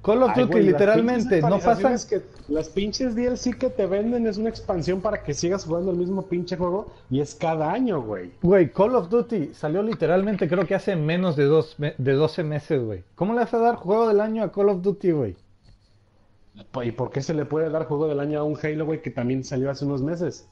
Call 0.04 0.22
of 0.22 0.34
Duty 0.36 0.60
literalmente 0.60 1.40
no 1.40 1.54
actualizaciones 1.54 2.04
que- 2.04 2.22
las 2.48 2.68
pinches 2.68 3.14
DLC 3.16 3.56
que 3.58 3.70
te 3.70 3.86
venden 3.86 4.26
es 4.26 4.36
una 4.36 4.50
expansión 4.50 5.00
para 5.00 5.22
que 5.22 5.32
sigas 5.32 5.64
jugando 5.64 5.90
el 5.92 5.96
mismo 5.96 6.22
pinche 6.22 6.56
juego 6.56 6.92
y 7.10 7.20
es 7.20 7.34
cada 7.34 7.72
año, 7.72 8.02
güey. 8.02 8.32
Güey, 8.42 8.70
Call 8.70 8.94
of 8.96 9.08
Duty 9.08 9.54
salió 9.54 9.82
literalmente 9.82 10.46
creo 10.46 10.66
que 10.66 10.74
hace 10.74 10.94
menos 10.94 11.36
de, 11.36 11.44
dos, 11.44 11.76
de 11.78 12.12
12 12.12 12.44
meses, 12.44 12.84
güey. 12.84 13.02
¿Cómo 13.14 13.32
le 13.32 13.40
vas 13.40 13.54
a 13.54 13.58
dar 13.58 13.76
juego 13.76 14.06
del 14.08 14.20
año 14.20 14.42
a 14.44 14.52
Call 14.52 14.68
of 14.68 14.82
Duty, 14.82 15.10
güey? 15.12 15.36
¿Y 16.84 16.92
por 16.92 17.10
qué 17.10 17.20
se 17.22 17.34
le 17.34 17.46
puede 17.46 17.70
dar 17.70 17.86
juego 17.86 18.06
del 18.06 18.20
año 18.20 18.38
a 18.40 18.44
un 18.44 18.56
Halo, 18.62 18.84
güey, 18.86 19.00
que 19.02 19.10
también 19.10 19.42
salió 19.42 19.70
hace 19.70 19.84
unos 19.86 20.02
meses? 20.02 20.46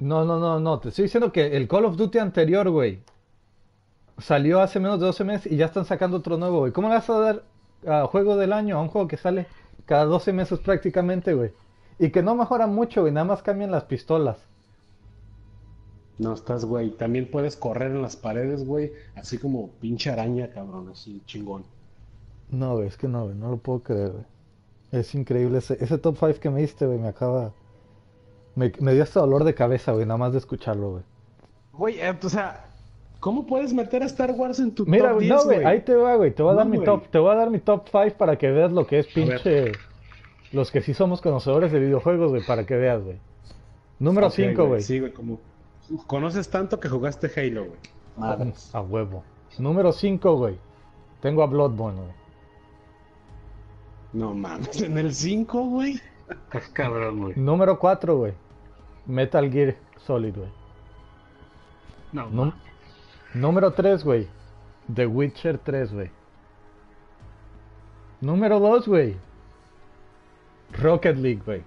No, 0.00 0.24
no, 0.24 0.38
no, 0.38 0.58
no. 0.60 0.80
Te 0.80 0.88
estoy 0.90 1.04
diciendo 1.04 1.32
que 1.32 1.56
el 1.56 1.66
Call 1.68 1.84
of 1.86 1.96
Duty 1.96 2.18
anterior, 2.18 2.68
güey, 2.70 3.00
salió 4.18 4.60
hace 4.60 4.80
menos 4.80 4.98
de 5.00 5.06
12 5.06 5.24
meses 5.24 5.52
y 5.52 5.56
ya 5.56 5.66
están 5.66 5.84
sacando 5.84 6.16
otro 6.16 6.36
nuevo, 6.36 6.58
güey. 6.58 6.72
¿Cómo 6.72 6.88
le 6.88 6.94
vas 6.94 7.08
a 7.08 7.18
dar 7.20 7.42
a 7.86 8.06
juego 8.06 8.36
del 8.36 8.52
año 8.52 8.76
a 8.76 8.82
un 8.82 8.88
juego 8.88 9.08
que 9.08 9.16
sale 9.16 9.46
cada 9.86 10.04
12 10.04 10.32
meses 10.32 10.58
prácticamente, 10.60 11.34
güey? 11.34 11.52
Y 11.98 12.10
que 12.10 12.22
no 12.22 12.34
mejora 12.34 12.66
mucho, 12.66 13.02
güey. 13.02 13.12
Nada 13.12 13.26
más 13.26 13.42
cambian 13.42 13.70
las 13.70 13.84
pistolas. 13.84 14.38
No 16.18 16.32
estás, 16.32 16.64
güey. 16.64 16.90
También 16.90 17.30
puedes 17.30 17.56
correr 17.56 17.92
en 17.92 18.02
las 18.02 18.16
paredes, 18.16 18.66
güey, 18.66 18.92
así 19.14 19.38
como 19.38 19.70
pinche 19.80 20.10
araña, 20.10 20.50
cabrón, 20.50 20.88
así 20.90 21.22
chingón. 21.26 21.64
No, 22.50 22.76
güey, 22.76 22.88
es 22.88 22.96
que 22.96 23.08
no, 23.08 23.24
güey. 23.24 23.36
No 23.36 23.50
lo 23.50 23.58
puedo 23.58 23.82
creer, 23.82 24.10
güey. 24.10 24.24
Es 24.90 25.14
increíble. 25.14 25.58
Ese, 25.58 25.76
ese 25.80 25.98
top 25.98 26.16
5 26.18 26.40
que 26.40 26.50
me 26.50 26.60
diste, 26.60 26.86
güey, 26.86 26.98
me 26.98 27.08
acaba... 27.08 27.52
Me, 28.54 28.72
me 28.80 28.94
dio 28.94 29.04
hasta 29.04 29.20
dolor 29.20 29.44
de 29.44 29.54
cabeza, 29.54 29.92
güey, 29.92 30.06
nada 30.06 30.18
más 30.18 30.32
de 30.32 30.38
escucharlo, 30.38 30.90
güey. 30.90 31.02
Güey, 31.72 32.00
eh, 32.00 32.18
o 32.20 32.28
sea, 32.28 32.67
¿cómo 33.20 33.46
puedes 33.46 33.72
meter 33.72 34.02
a 34.02 34.06
Star 34.06 34.30
Wars 34.32 34.58
en 34.60 34.74
tu 34.74 34.86
Mira, 34.86 35.08
top 35.08 35.14
güey, 35.16 35.28
10, 35.28 35.36
no, 35.38 35.44
güey, 35.44 35.64
ahí 35.64 35.80
te 35.82 35.94
va, 35.94 36.14
güey. 36.16 36.30
Te 36.32 36.42
voy 36.42 36.50
a 36.50 36.54
No, 36.54 36.58
dar 36.58 36.68
mi 36.68 36.84
top, 36.84 37.08
te 37.08 37.18
voy 37.18 37.30
a 37.32 37.34
dar 37.34 37.50
mi 37.50 37.58
top 37.58 37.88
5 37.90 38.16
para 38.16 38.36
que 38.38 38.50
veas 38.50 38.72
lo 38.72 38.86
que 38.86 38.98
es 39.00 39.06
pinche. 39.08 39.72
Los 40.52 40.70
que 40.70 40.80
sí 40.80 40.94
somos 40.94 41.20
conocedores 41.20 41.72
de 41.72 41.78
videojuegos, 41.80 42.30
güey, 42.30 42.42
para 42.46 42.64
que 42.64 42.74
veas, 42.76 43.02
güey. 43.02 43.18
Número 43.98 44.28
Ok, 44.28 44.32
5, 44.34 44.66
güey. 44.66 44.80
Sí, 44.82 45.00
güey, 45.00 45.12
como 45.12 45.40
conoces 46.06 46.48
tanto 46.50 46.80
que 46.80 46.88
jugaste 46.88 47.30
Halo, 47.36 47.64
güey. 47.66 47.78
Madres. 48.16 48.74
A 48.74 48.80
huevo. 48.80 49.24
Número 49.58 49.92
5, 49.92 50.36
güey. 50.36 50.56
Tengo 51.20 51.42
a 51.42 51.46
Bloodborne, 51.46 51.98
güey. 52.00 52.12
No 54.12 54.34
mames, 54.34 54.80
en 54.80 54.96
el 54.96 55.12
5, 55.14 55.64
güey. 55.64 56.00
Estás 56.30 56.68
cabrón, 56.68 57.20
güey. 57.20 57.34
Número 57.36 57.78
4, 57.78 58.16
güey. 58.16 58.32
Metal 59.06 59.50
Gear 59.50 59.76
Solid, 59.98 60.34
güey. 60.36 60.48
No, 62.12 62.30
Num- 62.30 62.52
Número 63.38 63.72
3, 63.72 64.04
güey. 64.04 64.26
The 64.92 65.06
Witcher 65.06 65.58
3, 65.58 65.92
güey. 65.92 66.10
Número 68.20 68.58
2, 68.58 68.88
güey. 68.88 69.16
Rocket 70.72 71.16
League, 71.16 71.42
güey. 71.44 71.62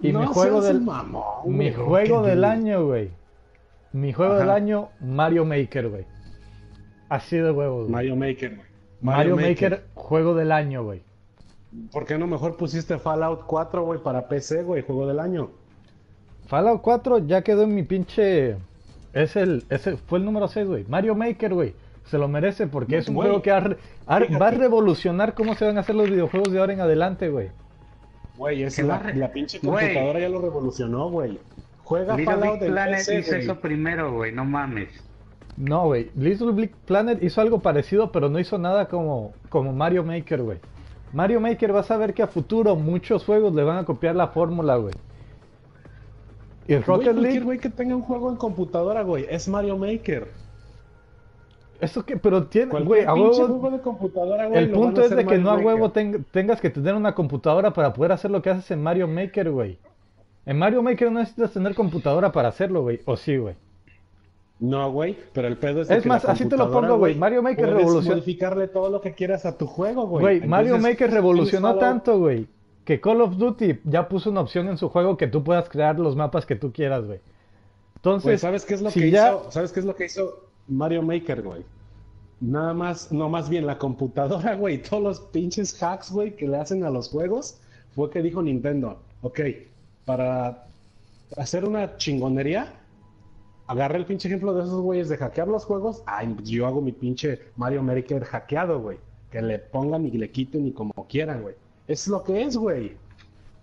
Y 0.00 0.12
no 0.12 0.20
mi 0.20 0.26
juego 0.26 0.60
del 0.62 0.80
mi 1.44 1.72
juego 1.72 2.16
Rocket 2.16 2.30
del 2.30 2.40
League. 2.40 2.56
año, 2.56 2.86
güey. 2.86 3.10
Mi 3.92 4.12
juego 4.12 4.32
Ajá. 4.32 4.40
del 4.40 4.50
año 4.50 4.88
Mario 5.00 5.44
Maker, 5.44 5.88
güey. 5.88 6.06
Así 7.08 7.36
de 7.36 7.50
huevos. 7.50 7.82
güey. 7.82 7.92
Mario 7.92 8.16
Maker, 8.16 8.56
güey. 8.56 8.66
Mario, 9.00 9.36
Maker, 9.36 9.86
juego 9.94 10.34
del 10.34 10.50
año, 10.50 10.82
güey. 10.82 11.02
¿Por 11.92 12.06
qué 12.06 12.16
no 12.16 12.26
mejor 12.26 12.56
pusiste 12.56 12.98
Fallout 12.98 13.44
4, 13.46 13.84
güey, 13.84 14.02
para 14.02 14.26
PC, 14.28 14.62
güey, 14.62 14.82
juego 14.82 15.06
del 15.06 15.20
año? 15.20 15.50
Fallout 16.46 16.80
4 16.80 17.18
ya 17.26 17.42
quedó 17.42 17.64
en 17.64 17.74
mi 17.74 17.82
pinche 17.82 18.56
es 19.22 19.36
el 19.36 19.64
ese 19.70 19.96
fue 19.96 20.18
el 20.18 20.24
número 20.24 20.48
6, 20.48 20.66
güey. 20.66 20.84
Mario 20.88 21.14
Maker, 21.14 21.54
güey. 21.54 21.74
Se 22.04 22.18
lo 22.18 22.28
merece 22.28 22.66
porque 22.68 22.98
es 22.98 23.08
un 23.08 23.16
juego 23.16 23.42
que 23.42 23.50
va 23.50 24.46
a 24.46 24.50
revolucionar 24.50 25.34
cómo 25.34 25.54
se 25.56 25.64
van 25.66 25.76
a 25.76 25.80
hacer 25.80 25.96
los 25.96 26.08
videojuegos 26.08 26.52
de 26.52 26.60
ahora 26.60 26.72
en 26.72 26.80
adelante, 26.80 27.28
güey. 27.30 27.48
Güey, 28.36 28.62
es 28.62 28.76
Que 28.76 28.82
la, 28.84 28.98
re- 28.98 29.14
la 29.16 29.32
pinche 29.32 29.58
computadora 29.60 30.20
ya 30.20 30.28
lo 30.28 30.40
revolucionó, 30.40 31.10
güey. 31.10 31.38
Juega 31.82 32.16
Little 32.16 32.34
Fallout 32.34 32.60
Big 32.60 32.70
Planet 32.70 32.98
PC, 32.98 33.18
hizo 33.20 33.34
eso 33.36 33.60
primero, 33.60 34.12
güey. 34.12 34.30
No 34.32 34.44
mames. 34.44 34.88
No, 35.56 35.86
güey. 35.86 36.10
Little 36.14 36.52
Big 36.52 36.70
Planet 36.84 37.22
hizo 37.22 37.40
algo 37.40 37.60
parecido, 37.60 38.12
pero 38.12 38.28
no 38.28 38.38
hizo 38.38 38.58
nada 38.58 38.86
como, 38.88 39.32
como 39.48 39.72
Mario 39.72 40.04
Maker, 40.04 40.42
güey. 40.42 40.58
Mario 41.12 41.40
Maker 41.40 41.72
vas 41.72 41.90
a 41.90 41.96
ver 41.96 42.12
que 42.14 42.22
a 42.22 42.26
futuro 42.26 42.76
muchos 42.76 43.24
juegos 43.24 43.54
le 43.54 43.64
van 43.64 43.78
a 43.78 43.84
copiar 43.84 44.14
la 44.16 44.28
fórmula, 44.28 44.76
güey. 44.76 44.92
Y 46.68 46.72
el 46.74 46.78
Güey, 46.82 46.86
Rocket 46.86 47.04
cualquier 47.12 47.14
League, 47.16 47.40
güey 47.44 47.58
que 47.58 47.68
tenga 47.70 47.94
un 47.96 48.02
juego 48.02 48.30
en 48.30 48.36
computadora, 48.36 49.02
güey, 49.02 49.26
es 49.28 49.46
Mario 49.48 49.76
Maker. 49.76 50.28
eso 51.80 52.04
que, 52.04 52.16
pero 52.16 52.44
tiene, 52.44 52.72
güey, 52.80 53.04
a 53.04 53.14
huevo, 53.14 53.32
juego 53.34 53.70
de 53.70 53.80
computadora, 53.80 54.46
güey, 54.46 54.58
el 54.58 54.70
punto 54.70 55.02
es 55.02 55.10
de 55.10 55.16
que 55.18 55.38
Mario 55.38 55.42
no 55.42 55.50
a 55.50 55.56
huevo 55.58 55.90
ten- 55.90 56.24
tengas 56.30 56.60
que 56.60 56.70
tener 56.70 56.94
una 56.94 57.14
computadora 57.14 57.72
para 57.72 57.92
poder 57.92 58.12
hacer 58.12 58.30
lo 58.30 58.40
que 58.40 58.50
haces 58.50 58.70
en 58.70 58.82
Mario 58.82 59.06
Maker, 59.06 59.50
güey. 59.50 59.78
En 60.46 60.58
Mario 60.58 60.82
Maker 60.82 61.10
no 61.12 61.20
necesitas 61.20 61.52
tener 61.52 61.74
computadora 61.74 62.32
para 62.32 62.48
hacerlo, 62.48 62.82
güey. 62.82 63.00
O 63.04 63.16
sí, 63.16 63.36
güey. 63.36 63.54
No, 64.58 64.90
güey, 64.90 65.18
pero 65.34 65.48
el 65.48 65.58
pedo 65.58 65.82
es 65.82 65.90
Es 65.90 66.02
que 66.02 66.08
más, 66.08 66.24
la 66.24 66.32
así 66.32 66.46
te 66.48 66.56
lo 66.56 66.70
pongo, 66.72 66.96
güey. 66.96 67.14
Mario 67.14 67.42
Maker 67.42 67.72
puedes 67.72 67.86
revolucion- 67.86 68.08
modificarle 68.10 68.68
todo 68.68 68.88
lo 68.88 69.02
que 69.02 69.12
quieras 69.12 69.44
a 69.44 69.58
tu 69.58 69.66
juego, 69.66 70.06
güey. 70.06 70.38
Güey, 70.38 70.48
Mario 70.48 70.78
Maker 70.78 71.10
revolucionó 71.12 71.74
tanto, 71.76 72.18
güey, 72.18 72.46
que 72.86 73.00
Call 73.00 73.20
of 73.20 73.36
Duty 73.36 73.80
ya 73.84 74.08
puso 74.08 74.30
una 74.30 74.40
opción 74.40 74.68
en 74.68 74.78
su 74.78 74.88
juego 74.88 75.16
que 75.18 75.26
tú 75.26 75.44
puedas 75.44 75.68
crear 75.68 75.98
los 75.98 76.16
mapas 76.16 76.46
que 76.46 76.56
tú 76.56 76.72
quieras, 76.72 77.04
güey. 77.04 77.20
Entonces, 77.96 78.40
¿sabes 78.40 78.64
qué 78.64 78.74
es 78.74 78.80
lo 78.82 78.90
si 78.90 79.00
que 79.00 79.10
ya- 79.10 79.28
hizo? 79.28 79.50
¿Sabes 79.50 79.72
qué 79.72 79.80
es 79.80 79.86
lo 79.86 79.94
que 79.96 80.06
hizo 80.06 80.46
Mario 80.68 81.02
Maker, 81.02 81.42
güey? 81.42 81.64
Nada 82.40 82.72
más, 82.74 83.10
no 83.12 83.28
más 83.28 83.48
bien 83.48 83.66
la 83.66 83.76
computadora, 83.78 84.54
güey, 84.54 84.80
todos 84.82 85.02
los 85.02 85.20
pinches 85.20 85.82
hacks, 85.82 86.10
güey, 86.12 86.36
que 86.36 86.46
le 86.46 86.58
hacen 86.58 86.84
a 86.84 86.90
los 86.90 87.08
juegos, 87.10 87.58
fue 87.94 88.08
que 88.10 88.22
dijo 88.22 88.40
Nintendo, 88.42 89.00
ok, 89.22 89.40
para 90.04 90.66
hacer 91.36 91.64
una 91.64 91.96
chingonería, 91.96 92.72
agarré 93.66 93.98
el 93.98 94.04
pinche 94.06 94.28
ejemplo 94.28 94.54
de 94.54 94.62
esos 94.62 94.80
güeyes 94.80 95.08
de 95.08 95.16
hackear 95.16 95.48
los 95.48 95.64
juegos. 95.64 96.02
Ay, 96.06 96.36
yo 96.44 96.66
hago 96.66 96.80
mi 96.80 96.92
pinche 96.92 97.40
Mario 97.56 97.82
Maker 97.82 98.22
hackeado, 98.24 98.80
güey. 98.80 98.98
Que 99.32 99.42
le 99.42 99.58
pongan 99.58 100.06
y 100.06 100.12
le 100.12 100.30
quiten 100.30 100.68
y 100.68 100.72
como 100.72 100.92
quieran, 101.08 101.42
güey. 101.42 101.56
Es 101.88 102.08
lo 102.08 102.22
que 102.24 102.42
es, 102.42 102.56
güey. 102.56 102.96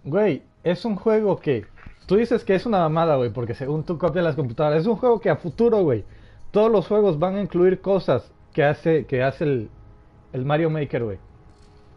Güey, 0.03 0.43
es 0.63 0.85
un 0.85 0.95
juego 0.95 1.37
que 1.37 1.65
tú 2.05 2.15
dices 2.17 2.43
que 2.43 2.55
es 2.55 2.65
una 2.65 2.79
mamada, 2.79 3.15
güey, 3.17 3.29
porque 3.31 3.53
según 3.53 3.83
tú 3.83 3.97
copias 3.97 4.23
las 4.25 4.35
computadoras, 4.35 4.81
es 4.81 4.87
un 4.87 4.95
juego 4.97 5.19
que 5.19 5.29
a 5.29 5.35
futuro, 5.37 5.81
güey, 5.81 6.03
todos 6.51 6.71
los 6.71 6.87
juegos 6.87 7.19
van 7.19 7.35
a 7.35 7.41
incluir 7.41 7.81
cosas 7.81 8.31
que 8.53 8.63
hace 8.63 9.05
que 9.05 9.23
hace 9.23 9.43
el, 9.45 9.69
el 10.33 10.45
Mario 10.45 10.69
Maker, 10.69 11.03
güey. 11.03 11.17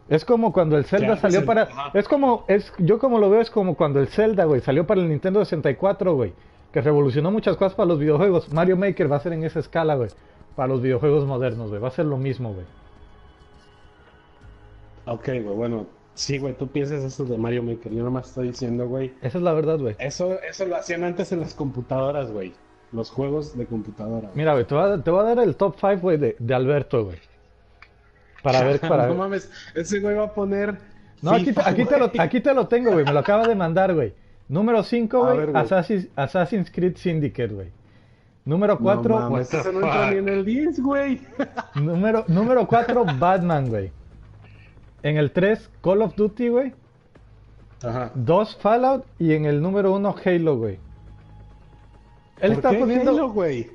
Es 0.09 0.23
como 0.23 0.53
cuando 0.53 0.77
el 0.77 0.85
Zelda 0.85 1.15
Ya, 1.15 1.17
salió 1.17 1.37
es 1.39 1.41
el- 1.41 1.45
para 1.47 1.63
ajá. 1.63 1.91
es 1.93 2.07
como 2.07 2.45
es 2.47 2.71
yo 2.77 2.97
como 2.97 3.19
lo 3.19 3.29
veo 3.29 3.41
es 3.41 3.51
como 3.51 3.75
cuando 3.75 3.99
el 3.99 4.07
Zelda, 4.07 4.45
güey, 4.45 4.61
salió 4.61 4.87
para 4.87 5.01
el 5.01 5.09
Nintendo 5.09 5.43
64, 5.43 6.15
güey, 6.15 6.33
que 6.71 6.81
revolucionó 6.81 7.29
muchas 7.31 7.57
cosas 7.57 7.75
para 7.75 7.87
los 7.87 7.99
videojuegos. 7.99 8.51
Mario 8.53 8.77
Maker 8.77 9.11
va 9.11 9.17
a 9.17 9.19
ser 9.19 9.33
en 9.33 9.43
esa 9.43 9.59
escala, 9.59 9.95
güey, 9.95 10.09
para 10.55 10.69
los 10.69 10.81
videojuegos 10.81 11.25
modernos, 11.25 11.69
güey, 11.69 11.81
va 11.81 11.89
a 11.89 11.91
ser 11.91 12.05
lo 12.05 12.17
mismo, 12.17 12.53
güey. 12.53 12.65
Ok, 15.05 15.25
güey, 15.25 15.41
bueno. 15.55 15.85
Sí, 16.17 16.39
güey, 16.39 16.55
tú 16.55 16.67
piensas 16.67 17.03
eso 17.03 17.25
de 17.25 17.37
Mario 17.37 17.61
Maker. 17.61 17.93
Yo 17.93 18.03
nomás 18.03 18.29
estoy 18.29 18.47
diciendo, 18.47 18.87
güey. 18.87 19.13
Esa 19.21 19.37
es 19.37 19.43
la 19.43 19.53
verdad, 19.53 19.77
güey. 19.77 19.95
Eso, 19.99 20.39
eso 20.41 20.65
lo 20.65 20.75
hacían 20.75 21.03
antes 21.03 21.31
en 21.31 21.41
las 21.41 21.53
computadoras, 21.53 22.31
güey. 22.31 22.53
Los 22.91 23.11
juegos 23.11 23.55
de 23.55 23.67
computadora. 23.67 24.21
güey. 24.29 24.31
Mira, 24.33 24.53
güey, 24.53 24.65
te 24.65 24.73
voy 24.73 24.91
a, 24.91 25.03
te 25.03 25.11
voy 25.11 25.19
a 25.19 25.35
dar 25.35 25.39
el 25.39 25.55
top 25.55 25.75
5, 25.79 25.97
güey, 26.01 26.17
de, 26.17 26.35
de 26.39 26.53
Alberto, 26.55 27.05
güey. 27.05 27.17
Para 28.41 28.63
ver, 28.63 28.79
para 28.81 29.07
no 29.07 29.13
mames, 29.13 29.51
ese 29.75 29.99
güey 29.99 30.15
va 30.15 30.25
a 30.25 30.33
poner. 30.33 30.75
No, 31.21 31.31
aquí 31.31 31.45
te, 31.45 31.53
FIFA, 31.53 31.69
aquí, 31.69 31.85
te 31.85 31.97
lo, 31.99 32.11
aquí 32.17 32.41
te 32.41 32.53
lo 32.53 32.67
tengo, 32.67 32.91
güey. 32.93 33.05
Me 33.05 33.13
lo 33.13 33.19
acaba 33.19 33.47
de 33.47 33.53
mandar, 33.55 33.93
güey. 33.93 34.13
Número 34.49 34.81
5, 34.81 35.17
A 35.17 35.19
güey. 35.27 35.37
ver, 35.37 35.51
güey. 35.51 35.63
Assassin's, 35.63 36.07
Assassin's 36.15 36.71
Creed 36.71 36.95
Syndicate, 36.97 37.53
güey. 37.53 37.67
Número 38.45 38.73
No 38.75 38.79
4, 38.79 39.19
mames, 39.19 39.31
What 39.31 39.45
the 39.51 39.57
ese 39.69 39.73
no 39.73 39.85
entra 39.85 40.09
ni 40.11 40.17
en 40.17 40.29
el 40.29 40.45
10, 40.45 40.79
güey. 40.81 41.21
número, 41.75 42.23
número 42.27 42.65
4, 42.65 43.05
Batman, 43.19 43.69
güey. 43.69 43.91
En 45.03 45.17
el 45.17 45.31
3, 45.31 45.69
Call 45.81 46.01
of 46.01 46.15
Duty, 46.15 46.49
güey. 46.49 46.73
Ajá. 47.83 48.11
2, 48.15 48.57
Fallout. 48.57 49.05
Y 49.19 49.33
en 49.33 49.45
el 49.45 49.61
número 49.61 49.93
1, 49.93 50.15
Halo, 50.25 50.57
güey. 50.57 50.79
Él 52.39 52.49
¿Por 52.49 52.51
está 52.51 52.69
qué 52.71 52.77
poniendo 52.79 53.11
Halo, 53.11 53.17
Halo, 53.25 53.33
güey? 53.33 53.71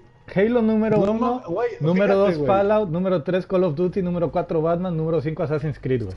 número 0.62 0.96
No 0.98 1.12
1, 1.12 1.14
ma- 1.20 1.42
güey, 1.46 1.68
número 1.80 2.14
fíjate, 2.14 2.14
2, 2.32 2.36
güey. 2.38 2.46
Fallout, 2.46 2.88
número 2.90 3.22
3, 3.22 3.46
Call 3.46 3.64
of 3.64 3.74
Duty, 3.74 4.02
número 4.02 4.30
4, 4.30 4.62
Batman, 4.62 4.96
número 4.96 5.20
5, 5.20 5.42
Assassin's 5.42 5.78
Creed, 5.78 6.04
güey. 6.04 6.16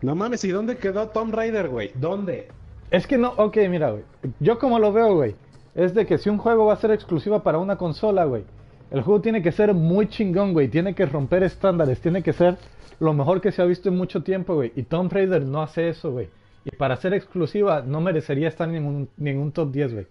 No 0.00 0.14
mames, 0.14 0.44
¿y 0.44 0.50
dónde 0.50 0.76
quedó 0.78 1.08
Tomb 1.08 1.32
Raider, 1.34 1.68
güey? 1.68 1.92
¿Dónde? 1.94 2.48
Es 2.90 3.06
que 3.06 3.18
no, 3.18 3.30
ok, 3.36 3.56
mira, 3.70 3.90
güey. 3.90 4.02
Yo 4.40 4.58
como 4.58 4.78
lo 4.78 4.92
veo, 4.92 5.14
güey, 5.14 5.36
es 5.74 5.94
de 5.94 6.06
que 6.06 6.18
si 6.18 6.28
un 6.28 6.38
juego 6.38 6.66
va 6.66 6.74
a 6.74 6.76
ser 6.76 6.90
exclusiva 6.90 7.42
para 7.42 7.58
una 7.58 7.76
consola, 7.76 8.24
güey, 8.24 8.44
el 8.90 9.02
juego 9.02 9.20
tiene 9.20 9.42
que 9.42 9.52
ser 9.52 9.72
muy 9.74 10.08
chingón, 10.08 10.52
güey. 10.52 10.68
Tiene 10.68 10.94
que 10.94 11.06
romper 11.06 11.42
estándares, 11.44 12.00
tiene 12.00 12.22
que 12.22 12.32
ser 12.32 12.58
lo 13.02 13.12
mejor 13.14 13.40
que 13.40 13.52
se 13.52 13.60
ha 13.62 13.64
visto 13.64 13.88
en 13.88 13.96
mucho 13.96 14.22
tiempo, 14.22 14.54
güey. 14.54 14.72
Y 14.76 14.84
Tomb 14.84 15.12
Raider 15.12 15.44
no 15.44 15.62
hace 15.62 15.88
eso, 15.88 16.12
güey. 16.12 16.28
Y 16.64 16.70
para 16.76 16.96
ser 16.96 17.12
exclusiva 17.14 17.82
no 17.82 18.00
merecería 18.00 18.48
estar 18.48 18.68
en 18.68 18.74
ningún, 18.74 19.08
ningún 19.16 19.52
top 19.52 19.72
10, 19.72 19.92
güey. 19.94 20.06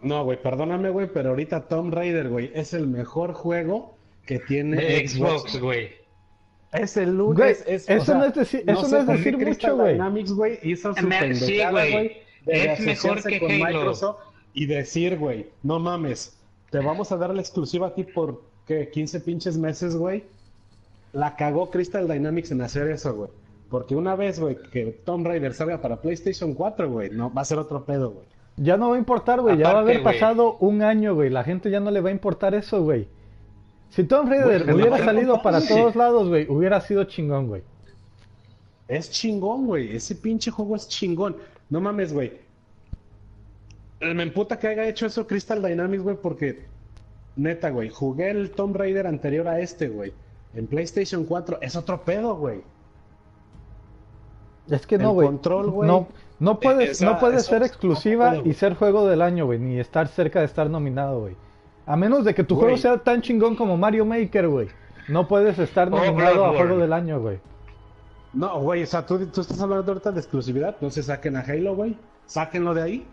No, 0.00 0.24
güey, 0.24 0.40
perdóname, 0.40 0.90
güey, 0.90 1.08
pero 1.12 1.30
ahorita 1.30 1.68
Tomb 1.68 1.92
Raider, 1.92 2.28
güey, 2.28 2.50
es 2.54 2.72
el 2.72 2.86
mejor 2.86 3.32
juego 3.34 3.96
que 4.24 4.38
tiene 4.38 4.76
De 4.76 5.08
Xbox, 5.08 5.60
güey. 5.60 5.90
Es 6.72 6.96
el 6.96 7.16
lunes. 7.16 7.64
es, 7.66 7.88
eso 7.88 8.02
o 8.02 8.04
sea, 8.04 8.14
no 8.16 8.24
es 8.26 8.34
decir- 8.34 8.62
eso 8.66 8.84
sé 8.84 8.90
no 8.92 8.98
es 9.00 9.06
decir 9.06 9.38
mucho, 9.38 9.76
güey. 9.76 9.92
Dynamics, 9.94 10.32
güey, 10.32 10.58
hizo 10.62 10.94
su 10.94 11.06
Me- 11.06 11.34
sí, 11.34 11.46
pendejada, 11.46 11.70
güey. 11.90 12.16
Es 12.46 12.80
mejor 12.80 13.22
que 13.22 13.40
con 13.40 13.50
Halo. 13.50 13.64
Microsoft 13.66 14.20
y 14.54 14.66
decir, 14.66 15.18
güey, 15.18 15.46
no 15.62 15.78
mames, 15.78 16.38
te 16.70 16.78
vamos 16.78 17.10
a 17.12 17.16
dar 17.16 17.34
la 17.34 17.40
exclusiva 17.40 17.88
a 17.88 17.94
ti 17.94 18.04
por, 18.04 18.42
¿qué? 18.66 18.88
15 18.90 19.20
pinches 19.20 19.58
meses, 19.58 19.96
güey. 19.96 20.24
La 21.18 21.34
cagó 21.34 21.68
Crystal 21.68 22.06
Dynamics 22.06 22.52
en 22.52 22.62
hacer 22.62 22.86
eso, 22.86 23.12
güey. 23.12 23.30
Porque 23.68 23.96
una 23.96 24.14
vez, 24.14 24.38
güey, 24.38 24.56
que 24.70 25.00
Tomb 25.04 25.26
Raider 25.26 25.52
salga 25.52 25.80
para 25.82 26.00
PlayStation 26.00 26.54
4, 26.54 26.88
güey, 26.88 27.10
no, 27.10 27.34
va 27.34 27.42
a 27.42 27.44
ser 27.44 27.58
otro 27.58 27.84
pedo, 27.84 28.12
güey. 28.12 28.26
Ya 28.56 28.76
no 28.76 28.90
va 28.90 28.94
a 28.94 28.98
importar, 29.00 29.40
güey. 29.40 29.58
Ya 29.58 29.72
va 29.72 29.80
a 29.80 29.82
haber 29.82 30.04
pasado 30.04 30.58
un 30.60 30.80
año, 30.80 31.16
güey. 31.16 31.28
La 31.28 31.42
gente 31.42 31.72
ya 31.72 31.80
no 31.80 31.90
le 31.90 32.00
va 32.00 32.10
a 32.10 32.12
importar 32.12 32.54
eso, 32.54 32.84
güey. 32.84 33.08
Si 33.90 34.04
Tomb 34.04 34.28
Raider 34.28 34.72
hubiera 34.72 34.98
salido 34.98 35.36
no, 35.38 35.42
para 35.42 35.60
sí. 35.60 35.74
todos 35.74 35.96
lados, 35.96 36.28
güey, 36.28 36.46
hubiera 36.48 36.80
sido 36.80 37.02
chingón, 37.02 37.48
güey. 37.48 37.62
Es 38.86 39.10
chingón, 39.10 39.66
güey. 39.66 39.96
Ese 39.96 40.14
pinche 40.14 40.52
juego 40.52 40.76
es 40.76 40.86
chingón. 40.86 41.36
No 41.68 41.80
mames, 41.80 42.12
güey. 42.12 42.32
Eh, 43.98 44.14
Me 44.14 44.22
emputa 44.22 44.56
que 44.56 44.68
haya 44.68 44.86
hecho 44.86 45.06
eso 45.06 45.26
Crystal 45.26 45.60
Dynamics, 45.60 46.04
güey, 46.04 46.16
porque 46.16 46.60
neta, 47.34 47.70
güey, 47.70 47.90
jugué 47.90 48.30
el 48.30 48.52
Tomb 48.52 48.76
Raider 48.76 49.08
anterior 49.08 49.48
a 49.48 49.58
este, 49.58 49.88
güey. 49.88 50.12
En 50.54 50.66
PlayStation 50.66 51.24
4 51.24 51.58
es 51.60 51.76
otro 51.76 52.02
pedo, 52.04 52.36
güey. 52.36 52.62
Es 54.70 54.86
que 54.86 54.96
El 54.96 55.02
no, 55.02 55.12
güey. 55.12 55.26
control, 55.28 55.70
güey, 55.70 55.88
No, 55.88 56.08
no 56.40 56.60
puedes, 56.60 56.90
esa- 56.90 57.06
no 57.06 57.18
puedes 57.18 57.46
ser 57.46 57.62
exclusiva 57.62 58.36
y 58.44 58.52
ser 58.54 58.74
juego 58.74 59.06
del 59.06 59.22
año, 59.22 59.46
güey, 59.46 59.58
ni 59.58 59.78
estar 59.78 60.08
cerca 60.08 60.40
de 60.40 60.46
estar 60.46 60.68
nominado, 60.68 61.20
güey. 61.20 61.36
A 61.86 61.96
menos 61.96 62.24
de 62.24 62.34
que 62.34 62.44
tu 62.44 62.56
juego 62.56 62.76
sea 62.76 62.98
tan 62.98 63.22
chingón 63.22 63.56
como 63.56 63.76
Mario 63.78 64.04
Maker, 64.04 64.48
güey. 64.48 64.68
No 65.08 65.26
puedes 65.26 65.58
estar 65.58 65.88
O 65.88 65.90
nominado 65.96 66.44
a 66.44 66.50
juego 66.54 66.76
del 66.76 66.92
año, 66.92 67.18
güey. 67.20 67.38
No, 68.34 68.60
güey, 68.60 68.82
o 68.82 68.86
sea, 68.86 69.06
¿tú, 69.06 69.24
tú 69.28 69.40
estás 69.40 69.58
hablando 69.58 69.90
ahorita 69.90 70.12
de 70.12 70.20
exclusividad. 70.20 70.76
No 70.82 70.90
se 70.90 71.02
saquen 71.02 71.36
a 71.36 71.40
Halo, 71.40 71.74
güey. 71.74 71.96
Sáquenlo 72.26 72.74
de 72.74 72.82
ahí. 72.82 73.06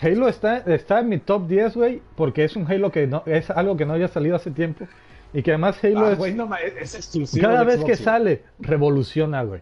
Halo 0.00 0.28
está, 0.28 0.58
está 0.58 1.00
en 1.00 1.08
mi 1.08 1.18
top 1.18 1.48
10, 1.48 1.74
güey, 1.76 2.02
porque 2.14 2.44
es 2.44 2.54
un 2.54 2.70
Halo 2.70 2.92
que 2.92 3.08
no, 3.08 3.24
es 3.26 3.50
algo 3.50 3.76
que 3.76 3.84
no 3.84 3.94
haya 3.94 4.06
salido 4.06 4.36
hace 4.36 4.52
tiempo. 4.52 4.86
Y 5.34 5.42
que 5.42 5.50
además 5.50 5.76
Halo 5.82 6.06
Ah, 6.06 6.12
es, 6.12 6.34
no 6.36 6.48
exclusivo. 6.94 7.46
cada 7.46 7.64
vez 7.64 7.76
Xbox, 7.80 7.86
que 7.90 7.96
sale, 7.96 8.42
revoluciona, 8.60 9.42
güey. 9.42 9.60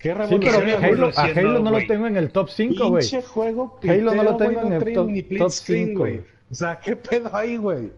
¿Qué 0.00 0.08
Sí, 0.10 0.14
pero 0.18 0.60
revolución, 0.60 0.60
Halo- 0.60 0.72
güey? 0.72 0.92
Halo, 0.92 1.12
a 1.16 1.22
Halo 1.40 1.58
no 1.60 1.70
lo 1.70 1.86
tengo 1.86 2.06
en 2.06 2.16
el 2.16 2.30
top 2.32 2.48
5, 2.50 2.88
güey. 2.88 3.00
Pinche 3.02 3.22
juego 3.22 3.78
Halo 3.88 4.14
no 4.14 4.22
lo 4.22 4.36
tengo 4.36 4.60
en 4.62 4.72
el 4.72 4.92
top- 4.92 5.06
ni 5.08 5.18
split 5.20 5.38
top 5.40 5.50
screen, 5.50 5.86
cinco, 5.88 5.98
güey. 6.00 6.16
güey. 6.18 6.26
O 6.50 6.54
sea, 6.54 6.80
¿qué 6.80 6.96
pedo 6.96 7.34
ahí, 7.36 7.56
güey? 7.56 7.92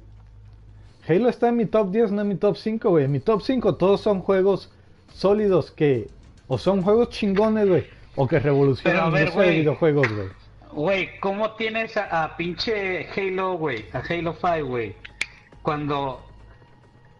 Halo 1.08 1.28
está 1.28 1.48
en 1.48 1.56
mi 1.56 1.66
top 1.66 1.90
10, 1.90 2.12
no 2.12 2.20
en 2.22 2.28
mi 2.28 2.34
top 2.36 2.56
5, 2.56 2.90
güey. 2.90 3.04
En 3.06 3.12
mi 3.12 3.20
top 3.20 3.40
5 3.42 3.74
todos 3.76 4.00
son 4.02 4.20
juegos 4.20 4.70
sólidos 5.12 5.70
que 5.70 6.08
o 6.48 6.58
son 6.58 6.82
juegos 6.82 7.08
chingones, 7.10 7.68
güey, 7.68 7.86
o 8.16 8.28
que 8.28 8.38
revolucionan 8.40 9.10
ver, 9.10 9.20
industria 9.22 9.50
de 9.50 9.58
videojuegos, 9.58 10.08
güey. 10.12 10.28
Güey, 10.72 11.20
¿cómo 11.20 11.52
tienes 11.52 11.96
a, 11.96 12.24
a 12.24 12.36
pinche 12.36 13.06
Halo, 13.16 13.54
güey? 13.58 13.86
A 13.92 13.98
Halo 14.00 14.34
5, 14.38 14.66
güey. 14.66 14.94
Cuando. 15.62 16.20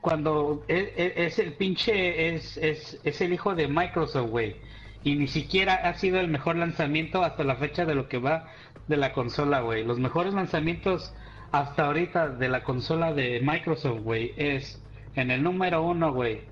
Cuando 0.03 0.63
es, 0.69 0.89
es- 0.97 1.13
es 1.17 1.39
el 1.39 1.55
pinche. 1.55 2.35
Es, 2.35 2.59
es, 2.59 3.01
es 3.03 3.21
el 3.23 3.33
hijo 3.33 3.55
de 3.55 3.69
Microsoft, 3.69 4.29
güey. 4.29 4.57
Y 5.05 5.15
ni 5.17 5.27
siquiera 5.29 5.75
ha 5.77 5.95
sido 5.95 6.21
el 6.21 6.29
mejor 6.29 6.57
lanzamiento 6.57 7.25
hasta 7.25 7.43
la 7.45 7.57
fecha 7.57 7.87
de 7.87 7.95
lo 7.95 8.09
que 8.09 8.19
va 8.19 8.47
de 8.89 8.97
la 8.99 9.13
consola, 9.15 9.61
güey. 9.61 9.85
Los 9.85 9.99
mejores 9.99 10.35
lanzamientos 10.35 11.15
hasta 11.53 11.87
ahorita 11.87 12.29
de 12.29 12.49
la 12.49 12.63
consola 12.63 13.13
de 13.15 13.41
Microsoft, 13.43 14.01
güey, 14.03 14.33
es 14.37 14.83
en 15.17 15.31
el 15.31 15.43
número 15.43 15.83
uno, 15.83 16.13
güey. 16.13 16.43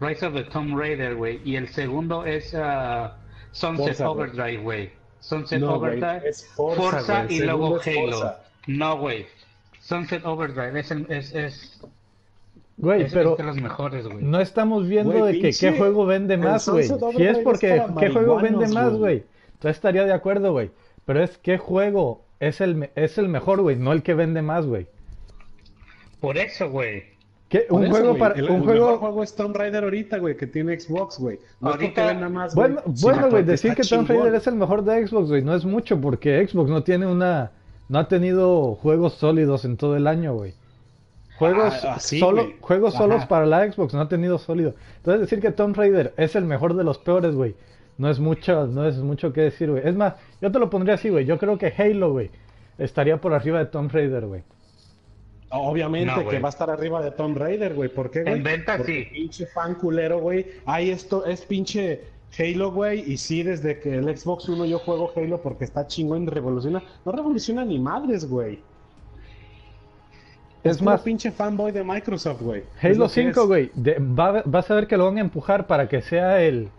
Rise 0.00 0.26
of 0.26 0.34
the 0.34 0.44
Tomb 0.44 0.76
Raider, 0.78 1.14
güey. 1.14 1.40
Y 1.44 1.56
el 1.56 1.68
segundo 1.68 2.24
es 2.26 2.54
ah, 2.54 3.16
Sunset 3.52 3.86
Forza. 3.96 4.10
Overdrive, 4.10 4.62
güey. 4.62 4.90
Sunset 5.20 5.60
No, 5.60 5.74
Overdrive, 5.74 6.28
es 6.28 6.46
Forza, 6.54 7.26
y 7.28 7.40
luego 7.40 7.78
Halo. 7.84 8.34
No, 8.66 8.98
güey. 8.98 9.26
Sunset 9.80 10.24
Overdrive 10.26 10.80
es, 10.80 10.90
el- 10.90 11.06
es, 11.10 11.34
es, 11.34 11.80
Güey, 12.76 13.02
es 13.02 13.12
pero 13.12 13.36
los 13.38 13.56
mejores, 13.56 14.06
güey. 14.06 14.18
no 14.24 14.40
estamos 14.40 14.88
viendo 14.88 15.12
Güey, 15.12 15.34
de 15.34 15.40
que 15.40 15.48
pinche- 15.50 15.72
qué 15.72 15.78
juego 15.78 16.06
vende 16.06 16.36
más, 16.36 16.68
güey. 16.68 16.84
Si 16.88 17.22
es 17.22 17.38
porque 17.38 17.76
es 17.76 17.82
qué 18.00 18.10
juego 18.10 18.36
vende 18.40 18.66
más, 18.68 18.90
güey. 18.90 18.98
güey. 18.98 19.24
Entonces 19.54 19.76
estaría 19.76 20.04
de 20.04 20.12
acuerdo, 20.12 20.52
güey. 20.52 20.70
Pero 21.04 21.22
es 21.22 21.38
qué 21.38 21.56
juego 21.58 22.22
es 22.40 22.60
el, 22.60 22.90
es 22.96 23.16
el 23.18 23.28
mejor, 23.28 23.60
güey, 23.62 23.76
no 23.76 23.92
el 23.92 24.02
que 24.02 24.14
vende 24.14 24.42
más, 24.42 24.66
güey. 24.66 24.86
Por 26.20 26.36
eso, 26.38 26.70
güey. 26.70 27.04
¿Qué- 27.48 27.60
Por 27.68 27.78
Un 27.78 27.84
eso, 27.84 27.92
juego 27.92 28.08
güey, 28.08 28.18
para 28.20 28.34
el, 28.34 28.44
un 28.50 28.56
el 28.56 28.62
juego 28.64 28.86
mejor 28.86 28.98
juego 28.98 29.22
es 29.22 29.36
Tomb 29.36 29.54
Raider 29.56 29.84
ahorita, 29.84 30.18
güey, 30.18 30.36
que 30.36 30.46
tiene 30.46 30.78
Xbox, 30.80 31.18
güey. 31.20 31.38
No 31.60 31.68
es 31.70 31.74
Ahorita- 31.76 32.06
venda 32.06 32.28
más, 32.28 32.54
güey, 32.54 32.72
Bueno, 32.72 32.82
sino 32.96 33.12
bueno, 33.12 33.30
güey, 33.30 33.44
decir 33.44 33.74
que 33.74 33.82
Tomb. 33.82 34.08
Raider 34.08 34.34
es 34.34 34.46
el 34.48 34.54
mejor 34.56 34.82
de 34.82 35.06
Xbox, 35.06 35.28
güey, 35.28 35.42
no 35.42 35.54
es 35.54 35.64
mucho 35.64 36.00
porque 36.00 36.44
Xbox 36.48 36.70
no 36.70 36.82
tiene 36.82 37.06
una, 37.06 37.52
no 37.88 37.98
ha 38.00 38.08
tenido 38.08 38.74
juegos 38.74 39.14
sólidos 39.14 39.64
en 39.64 39.76
todo 39.76 39.96
el 39.96 40.06
año, 40.08 40.34
güey. 40.34 40.54
Juegos 41.38 41.84
Ah, 41.84 41.98
solo, 41.98 42.52
juegos 42.60 42.94
Ajá. 42.94 43.04
solos 43.04 43.26
para 43.26 43.44
la 43.46 43.70
Xbox 43.70 43.92
no 43.94 44.00
ha 44.00 44.08
tenido 44.08 44.38
sólido. 44.38 44.74
Entonces 44.98 45.20
decir 45.22 45.40
que 45.40 45.50
Tomb 45.50 45.76
Raider 45.76 46.14
es 46.16 46.36
el 46.36 46.44
mejor 46.44 46.74
de 46.74 46.84
los 46.84 46.98
peores, 46.98 47.34
güey, 47.34 47.54
no 47.98 48.08
es 48.08 48.20
mucho, 48.20 48.66
no 48.66 48.86
es 48.86 48.96
mucho 48.98 49.32
que 49.32 49.40
decir, 49.42 49.70
güey. 49.70 49.82
Es 49.86 49.96
más, 49.96 50.14
yo 50.40 50.50
te 50.52 50.58
lo 50.58 50.70
pondría 50.70 50.94
así, 50.94 51.08
güey. 51.10 51.24
Yo 51.26 51.38
creo 51.38 51.58
que 51.58 51.72
Halo, 51.76 52.12
güey, 52.12 52.30
estaría 52.78 53.20
por 53.20 53.34
arriba 53.34 53.58
de 53.58 53.66
Tomb 53.66 53.90
Raider, 53.92 54.26
güey. 54.26 54.42
Obviamente 55.50 56.12
No, 56.12 56.28
que 56.28 56.40
va 56.40 56.48
a 56.48 56.50
estar 56.50 56.68
arriba 56.70 57.00
de 57.02 57.12
Tomb 57.12 57.36
Raider, 57.36 57.74
güey. 57.74 57.88
¿Por 57.88 58.10
qué, 58.10 58.22
güey? 58.22 58.34
En 58.34 58.42
venta, 58.42 58.76
Porque 58.76 59.04
sí. 59.04 59.08
Pinche 59.14 59.46
fan 59.46 59.74
culero, 59.76 60.18
güey. 60.20 60.46
Ay, 60.66 60.90
esto 60.90 61.24
es 61.26 61.42
pinche 61.42 62.00
Halo, 62.36 62.72
güey, 62.72 63.12
y 63.12 63.16
sí, 63.16 63.44
desde 63.44 63.78
que 63.78 63.94
el 63.94 64.16
Xbox 64.16 64.48
One 64.48 64.68
yo 64.68 64.80
juego 64.80 65.12
Halo 65.14 65.40
porque 65.40 65.62
está 65.64 65.86
chingón 65.86 66.24
y 66.24 66.26
revoluciona. 66.26 66.82
No 67.04 67.12
revoluciona 67.12 67.64
ni 67.64 67.78
madres, 67.78 68.28
güey. 68.28 68.58
Es 70.64 70.82
más, 70.82 71.02
pinche 71.02 71.30
fanboy 71.30 71.72
de 71.72 71.84
Microsoft, 71.84 72.40
güey. 72.40 72.62
Halo 72.82 72.94
lo 72.94 73.04
que 73.04 73.10
5, 73.12 73.40
es. 73.42 73.46
güey, 73.46 73.70
va- 74.00 74.42
vas 74.44 74.70
a 74.70 74.74
ver 74.74 74.86
que 74.86 74.96
lo 74.96 75.04
van 75.06 75.18
a 75.18 75.20
empujar 75.20 75.66
para 75.66 75.88
que 75.88 76.00
sea 76.00 76.42
el, 76.42 76.70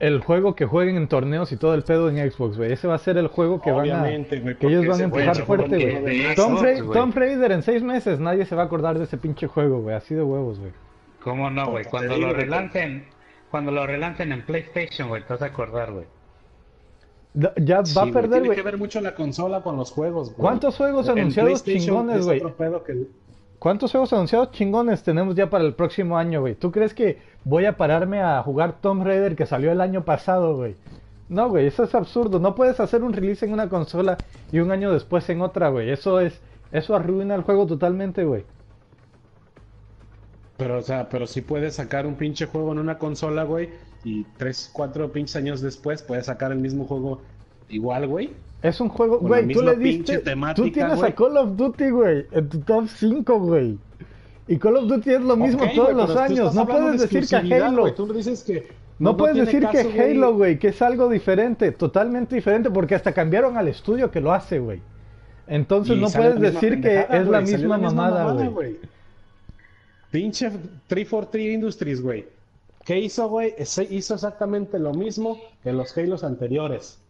el 0.00 0.20
juego 0.20 0.54
que 0.54 0.66
jueguen 0.66 0.96
en 0.96 1.08
torneos 1.08 1.50
y 1.52 1.56
todo 1.56 1.74
el 1.74 1.82
pedo 1.82 2.10
en 2.10 2.30
Xbox, 2.30 2.56
güey. 2.58 2.72
Ese 2.72 2.86
va 2.86 2.94
a 2.94 2.98
ser 2.98 3.16
el 3.16 3.28
juego 3.28 3.62
que 3.62 3.70
van 3.72 3.90
a... 3.90 4.00
Güey. 4.00 4.24
que 4.56 4.66
ellos 4.66 4.86
van 4.86 5.00
a 5.00 5.04
empujar 5.04 5.36
fuerte, 5.44 5.98
güey. 6.00 6.34
Tom. 6.34 6.58
Tomb 6.92 7.14
Raider 7.16 7.52
en 7.52 7.62
seis 7.62 7.82
meses 7.82 8.20
nadie 8.20 8.44
se 8.44 8.54
va 8.54 8.62
a 8.62 8.66
acordar 8.66 8.98
de 8.98 9.04
ese 9.04 9.16
pinche 9.16 9.46
juego, 9.46 9.80
güey. 9.80 9.96
Así 9.96 10.14
de 10.14 10.22
huevos, 10.22 10.58
güey. 10.58 10.72
¿Cómo 11.22 11.48
no, 11.50 11.70
güey? 11.70 11.84
Cuando 11.86 12.18
lo 12.18 12.34
relancen, 12.34 13.06
cuando 13.50 13.70
lo 13.72 13.86
relancen 13.86 14.30
en 14.32 14.42
PlayStation, 14.44 15.08
güey, 15.08 15.22
te 15.22 15.32
vas 15.32 15.42
a 15.42 15.46
acordar, 15.46 15.90
güey. 15.92 16.04
Ya 17.34 17.78
va 17.78 17.84
Sí, 17.86 17.98
a 17.98 18.02
güey, 18.02 18.12
perder, 18.12 18.30
Tiene 18.30 18.46
güey. 18.46 18.56
que 18.56 18.62
ver 18.62 18.78
mucho 18.78 19.00
la 19.00 19.14
consola 19.14 19.60
con 19.62 19.76
los 19.76 19.90
juegos, 19.90 20.28
güey. 20.28 20.38
¿Cuántos 20.40 20.76
juegos 20.76 21.08
anunciados 21.08 21.64
chingones, 21.64 22.18
es 22.20 22.26
güey? 22.26 22.40
que- 22.40 23.06
¿Cuántos 23.58 23.90
juegos 23.90 24.12
anunciados 24.12 24.50
chingones 24.52 25.02
tenemos 25.02 25.34
ya 25.34 25.48
para 25.50 25.64
el 25.64 25.74
próximo 25.74 26.16
año, 26.18 26.40
güey? 26.42 26.54
¿Tú 26.54 26.70
crees 26.70 26.94
que 26.94 27.18
voy 27.44 27.64
a 27.64 27.76
pararme 27.76 28.20
a 28.22 28.42
jugar 28.42 28.80
Tomb 28.80 29.02
Raider 29.04 29.34
que 29.36 29.46
salió 29.46 29.72
el 29.72 29.80
año 29.80 30.04
pasado, 30.04 30.54
güey? 30.56 30.76
No, 31.28 31.48
güey, 31.48 31.66
eso 31.66 31.82
es 31.84 31.94
absurdo. 31.94 32.38
No 32.38 32.54
puedes 32.54 32.78
hacer 32.78 33.02
un 33.02 33.12
release 33.14 33.44
en 33.46 33.52
una 33.52 33.68
consola 33.68 34.16
y 34.52 34.60
un 34.60 34.70
año 34.70 34.92
después 34.92 35.28
en 35.30 35.40
otra, 35.40 35.70
güey. 35.70 35.90
Eso 35.90 36.20
es, 36.20 36.40
eso 36.70 36.94
arruina 36.94 37.34
el 37.34 37.42
juego 37.42 37.66
totalmente, 37.66 38.24
güey. 38.24 38.44
Pero, 40.56 40.78
o 40.78 40.82
sea, 40.82 41.08
pero 41.08 41.26
si 41.26 41.40
puedes 41.40 41.74
sacar 41.74 42.06
un 42.06 42.14
pinche 42.14 42.46
juego 42.46 42.72
en 42.72 42.78
una 42.78 42.98
consola, 42.98 43.42
güey, 43.44 43.70
y 44.04 44.24
tres, 44.36 44.70
cuatro 44.72 45.10
pinches 45.10 45.36
años 45.36 45.60
después 45.60 46.02
puedes 46.02 46.26
sacar 46.26 46.52
el 46.52 46.58
mismo 46.58 46.84
juego 46.84 47.20
igual, 47.68 48.06
güey. 48.06 48.32
Es 48.62 48.80
un 48.80 48.88
juego, 48.88 49.18
Con 49.18 49.28
güey, 49.28 49.48
tú 49.48 49.62
le 49.62 49.76
diste, 49.76 50.18
temática, 50.18 50.64
tú 50.66 50.72
tienes 50.72 50.96
güey. 50.96 51.10
a 51.10 51.14
Call 51.14 51.36
of 51.36 51.56
Duty, 51.56 51.90
güey, 51.90 52.26
en 52.32 52.48
tu 52.48 52.60
top 52.60 52.88
5, 52.88 53.38
güey. 53.40 53.78
Y 54.46 54.58
Call 54.58 54.76
of 54.76 54.88
Duty 54.88 55.10
es 55.10 55.20
lo 55.22 55.36
mismo 55.36 55.64
todos 55.74 55.92
güey, 55.94 56.06
los 56.06 56.16
años. 56.16 56.54
No 56.54 56.66
puedes 56.66 57.00
de 57.00 57.06
decir 57.06 57.26
que 57.26 57.54
Halo. 57.54 57.82
güey, 57.82 57.94
Tú 57.94 58.12
dices 58.12 58.42
que 58.42 58.68
No, 58.98 59.16
puedes 59.16 59.36
decir 59.36 59.62
caso, 59.62 59.72
que 59.90 60.00
Halo, 60.00 60.34
güey, 60.34 60.58
que 60.58 60.68
es 60.68 60.82
algo 60.82 61.08
diferente, 61.08 61.72
totalmente 61.72 62.34
diferente, 62.36 62.70
porque 62.70 62.94
hasta 62.94 63.12
cambiaron 63.12 63.56
al 63.56 63.68
estudio 63.68 64.10
que 64.10 64.20
lo 64.20 64.32
hace, 64.32 64.58
güey. 64.58 64.80
Entonces 65.46 65.96
Y 65.96 66.00
no 66.00 66.08
puedes 66.08 66.40
decir 66.40 66.80
que 66.80 67.06
es 67.10 67.26
la 67.26 67.40
misma 67.40 67.76
mamada, 67.78 68.32
güey. 68.48 68.78
Pinche 70.10 70.50
343 70.86 71.54
Industries, 71.54 72.00
güey. 72.00 72.24
¿Qué 72.84 72.98
hizo, 72.98 73.28
güey? 73.28 73.54
Hizo 73.58 74.14
exactamente 74.14 74.78
lo 74.78 74.92
mismo 74.92 75.38
que 75.62 75.72
los 75.72 75.96
Halos 75.96 76.22
anteriores. 76.22 77.00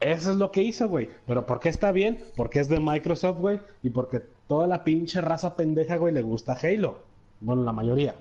Eso 0.00 0.32
es 0.32 0.36
lo 0.36 0.50
que 0.50 0.62
hizo, 0.62 0.88
güey. 0.88 1.08
Pero 1.26 1.46
¿por 1.46 1.60
qué 1.60 1.70
está 1.70 1.90
bien? 1.90 2.22
Porque 2.36 2.60
es 2.60 2.68
de 2.68 2.78
Microsoft, 2.78 3.38
güey. 3.38 3.60
Y 3.82 3.90
porque 3.90 4.20
toda 4.48 4.66
la 4.66 4.84
pinche 4.84 5.20
raza 5.22 5.56
pendeja, 5.56 5.96
güey, 5.96 6.12
le 6.12 6.20
gusta 6.22 6.58
Halo. 6.62 6.98
Bueno, 7.40 7.62
la 7.62 7.72
mayoría. 7.72 8.14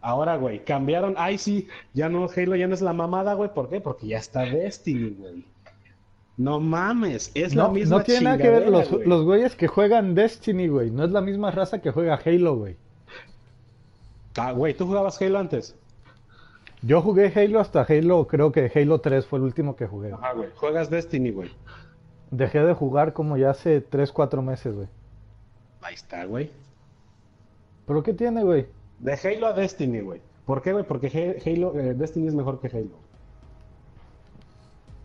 Ahora, 0.00 0.36
güey, 0.36 0.64
cambiaron. 0.64 1.14
Ay, 1.18 1.36
sí, 1.36 1.68
ya 1.92 2.08
no, 2.08 2.26
Halo 2.34 2.56
ya 2.56 2.66
no 2.66 2.74
es 2.74 2.80
la 2.80 2.94
mamada, 2.94 3.34
güey. 3.34 3.52
¿Por 3.52 3.68
qué? 3.68 3.82
Porque 3.82 4.06
ya 4.06 4.16
está 4.16 4.42
Destiny, 4.46 5.10
güey. 5.10 5.44
No 6.38 6.58
mames, 6.58 7.32
es 7.34 7.54
la 7.54 7.64
No, 7.64 7.72
misma 7.72 7.98
no 7.98 8.04
tiene 8.04 8.22
nada 8.22 8.38
que 8.38 8.48
ver 8.48 8.70
los, 8.70 8.90
güey. 8.90 9.06
los 9.06 9.24
güeyes 9.24 9.56
que 9.56 9.68
juegan 9.68 10.14
Destiny, 10.14 10.68
güey. 10.68 10.90
No 10.90 11.04
es 11.04 11.10
la 11.10 11.20
misma 11.20 11.50
raza 11.50 11.82
que 11.82 11.90
juega 11.90 12.18
Halo, 12.24 12.56
güey. 12.56 12.76
Ah, 14.36 14.52
güey, 14.52 14.74
¿tú 14.74 14.86
jugabas 14.86 15.20
Halo 15.20 15.38
antes? 15.38 15.76
Yo 16.82 17.02
jugué 17.02 17.32
Halo 17.34 17.60
hasta 17.60 17.82
Halo, 17.82 18.26
creo 18.26 18.52
que 18.52 18.70
Halo 18.74 19.00
3 19.00 19.26
fue 19.26 19.38
el 19.38 19.44
último 19.44 19.76
que 19.76 19.86
jugué. 19.86 20.12
Ajá, 20.12 20.32
güey. 20.32 20.48
Juegas 20.56 20.88
Destiny, 20.88 21.30
güey. 21.30 21.50
Dejé 22.30 22.60
de 22.60 22.74
jugar 22.74 23.12
como 23.12 23.36
ya 23.36 23.50
hace 23.50 23.80
3, 23.80 24.12
4 24.12 24.40
meses, 24.42 24.74
güey. 24.74 24.88
Ahí 25.82 25.94
está, 25.94 26.24
güey. 26.24 26.50
¿Pero 27.86 28.02
qué 28.02 28.14
tiene, 28.14 28.44
güey? 28.44 28.66
De 28.98 29.12
Halo 29.14 29.48
a 29.48 29.52
Destiny, 29.52 30.00
güey. 30.00 30.20
¿Por 30.46 30.62
qué, 30.62 30.72
güey? 30.72 30.84
Porque 30.84 31.08
Halo, 31.44 31.78
eh, 31.78 31.94
Destiny 31.94 32.28
es 32.28 32.34
mejor 32.34 32.60
que 32.60 32.68
Halo. 32.68 32.96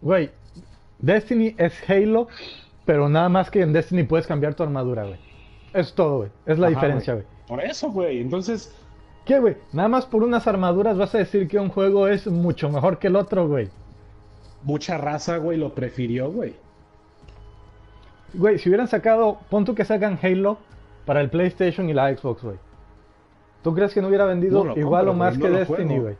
Güey, 0.01 0.29
Destiny 0.99 1.55
es 1.57 1.73
Halo, 1.89 2.27
pero 2.85 3.09
nada 3.09 3.27
más 3.29 3.49
que 3.49 3.61
en 3.61 3.73
Destiny 3.73 4.03
puedes 4.03 4.27
cambiar 4.27 4.53
tu 4.55 4.63
armadura, 4.63 5.05
güey. 5.05 5.19
Es 5.73 5.93
todo, 5.93 6.17
güey. 6.17 6.29
Es 6.45 6.57
la 6.59 6.67
Ajá, 6.67 6.75
diferencia, 6.75 7.13
güey. 7.15 7.25
Por 7.47 7.61
eso, 7.61 7.89
güey. 7.91 8.21
Entonces, 8.21 8.73
¿Qué, 9.25 9.39
güey? 9.39 9.57
Nada 9.73 9.89
más 9.89 10.05
por 10.05 10.23
unas 10.23 10.45
armaduras 10.47 10.97
vas 10.97 11.15
a 11.15 11.17
decir 11.17 11.47
que 11.47 11.59
un 11.59 11.69
juego 11.69 12.07
es 12.07 12.27
mucho 12.27 12.69
mejor 12.69 12.99
que 12.99 13.07
el 13.07 13.15
otro, 13.15 13.47
güey. 13.47 13.69
mucha 14.63 14.97
raza, 14.97 15.37
güey, 15.37 15.57
lo 15.57 15.73
prefirió, 15.73 16.31
güey. 16.31 16.55
Güey, 18.33 18.59
si 18.59 18.69
hubieran 18.69 18.87
sacado, 18.87 19.39
pon 19.49 19.65
tú 19.65 19.75
que 19.75 19.85
sacan 19.85 20.19
Halo 20.21 20.57
para 21.05 21.21
el 21.21 21.29
PlayStation 21.29 21.89
y 21.89 21.93
la 21.93 22.15
Xbox, 22.15 22.43
güey. 22.43 22.57
¿Tú 23.63 23.73
crees 23.73 23.93
que 23.93 24.01
no 24.01 24.09
hubiera 24.09 24.25
vendido 24.25 24.63
No 24.63 24.77
igual 24.77 25.05
compro, 25.05 25.11
o 25.11 25.15
más 25.15 25.37
que 25.37 25.49
no 25.49 25.57
Destiny, 25.57 25.99
güey? 25.99 26.15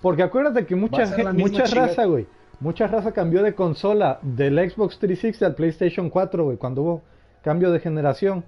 Porque 0.00 0.22
acuérdate 0.22 0.64
que 0.64 0.76
mucha, 0.76 1.04
mucha 1.32 1.64
raza, 1.66 2.04
güey, 2.04 2.26
mucha 2.60 2.86
raza 2.86 3.12
cambió 3.12 3.42
de 3.42 3.54
consola 3.54 4.18
del 4.22 4.58
Xbox 4.70 4.98
360 4.98 5.46
al 5.46 5.54
PlayStation 5.54 6.08
4, 6.08 6.44
güey, 6.44 6.56
cuando 6.56 6.82
hubo 6.82 7.02
cambio 7.42 7.70
de 7.70 7.80
generación. 7.80 8.44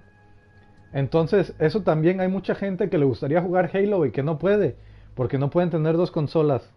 Entonces, 0.93 1.53
eso 1.59 1.81
también 1.83 2.19
hay 2.19 2.27
mucha 2.27 2.55
gente 2.55 2.89
que 2.89 2.97
le 2.97 3.05
gustaría 3.05 3.41
jugar 3.41 3.69
Halo, 3.73 3.97
güey, 3.97 4.11
que 4.11 4.23
no 4.23 4.39
puede, 4.39 4.75
porque 5.15 5.37
no 5.37 5.49
pueden 5.49 5.69
tener 5.69 5.95
dos 5.97 6.11
consolas. 6.11 6.69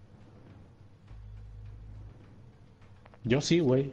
Yo 3.25 3.41
sí, 3.41 3.61
güey. 3.61 3.93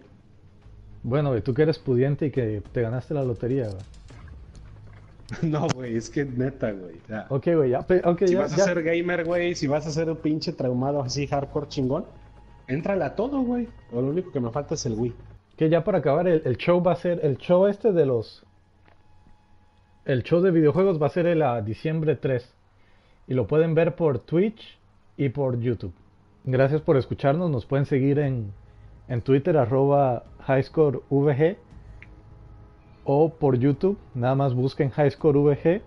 Bueno, 1.04 1.30
güey, 1.30 1.42
tú 1.42 1.54
que 1.54 1.62
eres 1.62 1.80
pudiente 1.80 2.28
y 2.28 2.32
que 2.32 2.62
te 2.72 2.82
ganaste 2.82 3.14
la 3.14 3.24
lotería, 3.24 3.66
güey. 3.68 3.82
No, 5.44 5.68
güey, 5.76 5.96
es 5.96 6.10
que 6.10 6.26
neta, 6.26 6.72
güey. 6.72 6.96
Ok, 7.30 7.48
güey, 7.56 7.70
ya, 7.70 7.82
pe- 7.84 8.02
ok, 8.04 8.20
si 8.26 8.34
ya, 8.34 8.40
vas 8.42 8.54
a 8.60 8.64
ser 8.66 8.82
gamer, 8.82 9.24
güey, 9.26 9.54
si 9.54 9.68
vas 9.68 9.86
a 9.86 9.92
ser 9.92 10.10
un 10.10 10.18
pinche 10.18 10.52
traumado 10.54 11.04
así 11.04 11.28
hardcore 11.28 11.68
chingón, 11.68 12.06
éntrale 12.68 13.04
a 13.06 13.14
todo, 13.16 13.40
güey. 13.42 13.68
O 13.92 14.02
lo 14.02 14.08
único 14.08 14.32
que 14.32 14.40
me 14.40 14.50
falta 14.50 14.74
es 14.74 14.86
el 14.88 14.94
Wii. 14.94 15.14
Que 15.56 15.70
ya 15.70 15.84
para 15.84 16.00
acabar, 16.00 16.28
el, 16.28 16.42
el 16.46 16.58
show 16.58 16.82
va 16.84 16.94
a 16.94 16.96
ser, 16.96 17.20
el 17.24 17.38
show 17.38 17.68
este 17.68 17.92
de 17.94 18.08
los... 18.08 18.44
El 20.10 20.24
show 20.24 20.42
de 20.42 20.50
videojuegos 20.50 21.00
va 21.00 21.06
a 21.06 21.12
ser 21.12 21.28
el 21.28 21.44
a 21.44 21.62
diciembre 21.62 22.16
3. 22.16 22.52
Y 23.28 23.36
lo 23.36 23.46
pueden 23.46 23.76
ver 23.76 23.96
por 23.96 24.18
Twitch 24.18 24.80
y 25.18 25.30
por 25.30 25.60
YouTube. 25.60 25.94
Gracias 26.46 26.82
por 26.82 26.98
escucharnos. 26.98 27.52
Nos 27.52 27.68
pueden 27.68 27.86
seguir 27.86 28.18
en, 28.18 28.52
en 29.08 29.22
Twitter, 29.22 29.56
arroba 29.56 30.24
highscorevg. 30.48 31.60
O 33.04 33.30
por 33.30 33.60
YouTube, 33.60 34.00
nada 34.16 34.34
más 34.34 34.56
busquen 34.56 34.92
highscorevg. 34.98 35.84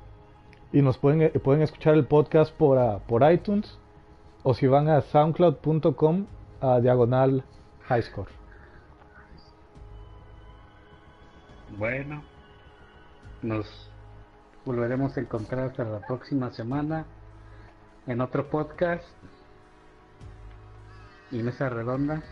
Y 0.72 0.82
nos 0.82 0.98
pueden, 0.98 1.22
eh, 1.22 1.30
pueden 1.30 1.62
escuchar 1.62 1.94
el 1.94 2.04
podcast 2.04 2.56
por, 2.56 2.78
ah, 2.78 3.00
por 3.08 3.28
iTunes. 3.28 3.76
O 4.44 4.54
si 4.54 4.68
van 4.68 4.88
a 4.88 5.00
soundcloud.com 5.00 6.26
a 6.60 6.78
diagonal 6.78 7.42
highscore. 7.90 8.30
Bueno, 11.76 12.22
nos 13.42 13.91
volveremos 14.64 15.16
a 15.16 15.20
encontrar 15.20 15.70
hasta 15.70 15.84
la 15.84 16.00
próxima 16.00 16.50
semana 16.50 17.04
en 18.06 18.20
otro 18.20 18.48
podcast 18.48 19.04
y 21.30 21.42
mesa 21.42 21.68
redonda. 21.68 22.22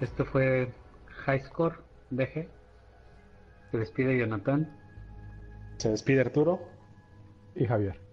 Esto 0.00 0.24
fue 0.24 0.72
High 1.26 1.40
Score 1.42 1.82
DG. 2.10 2.48
Se 3.70 3.78
despide 3.78 4.18
Jonathan. 4.18 4.74
Se 5.76 5.90
despide 5.90 6.22
Arturo. 6.22 6.60
Y 7.54 7.66
Javier. 7.66 8.07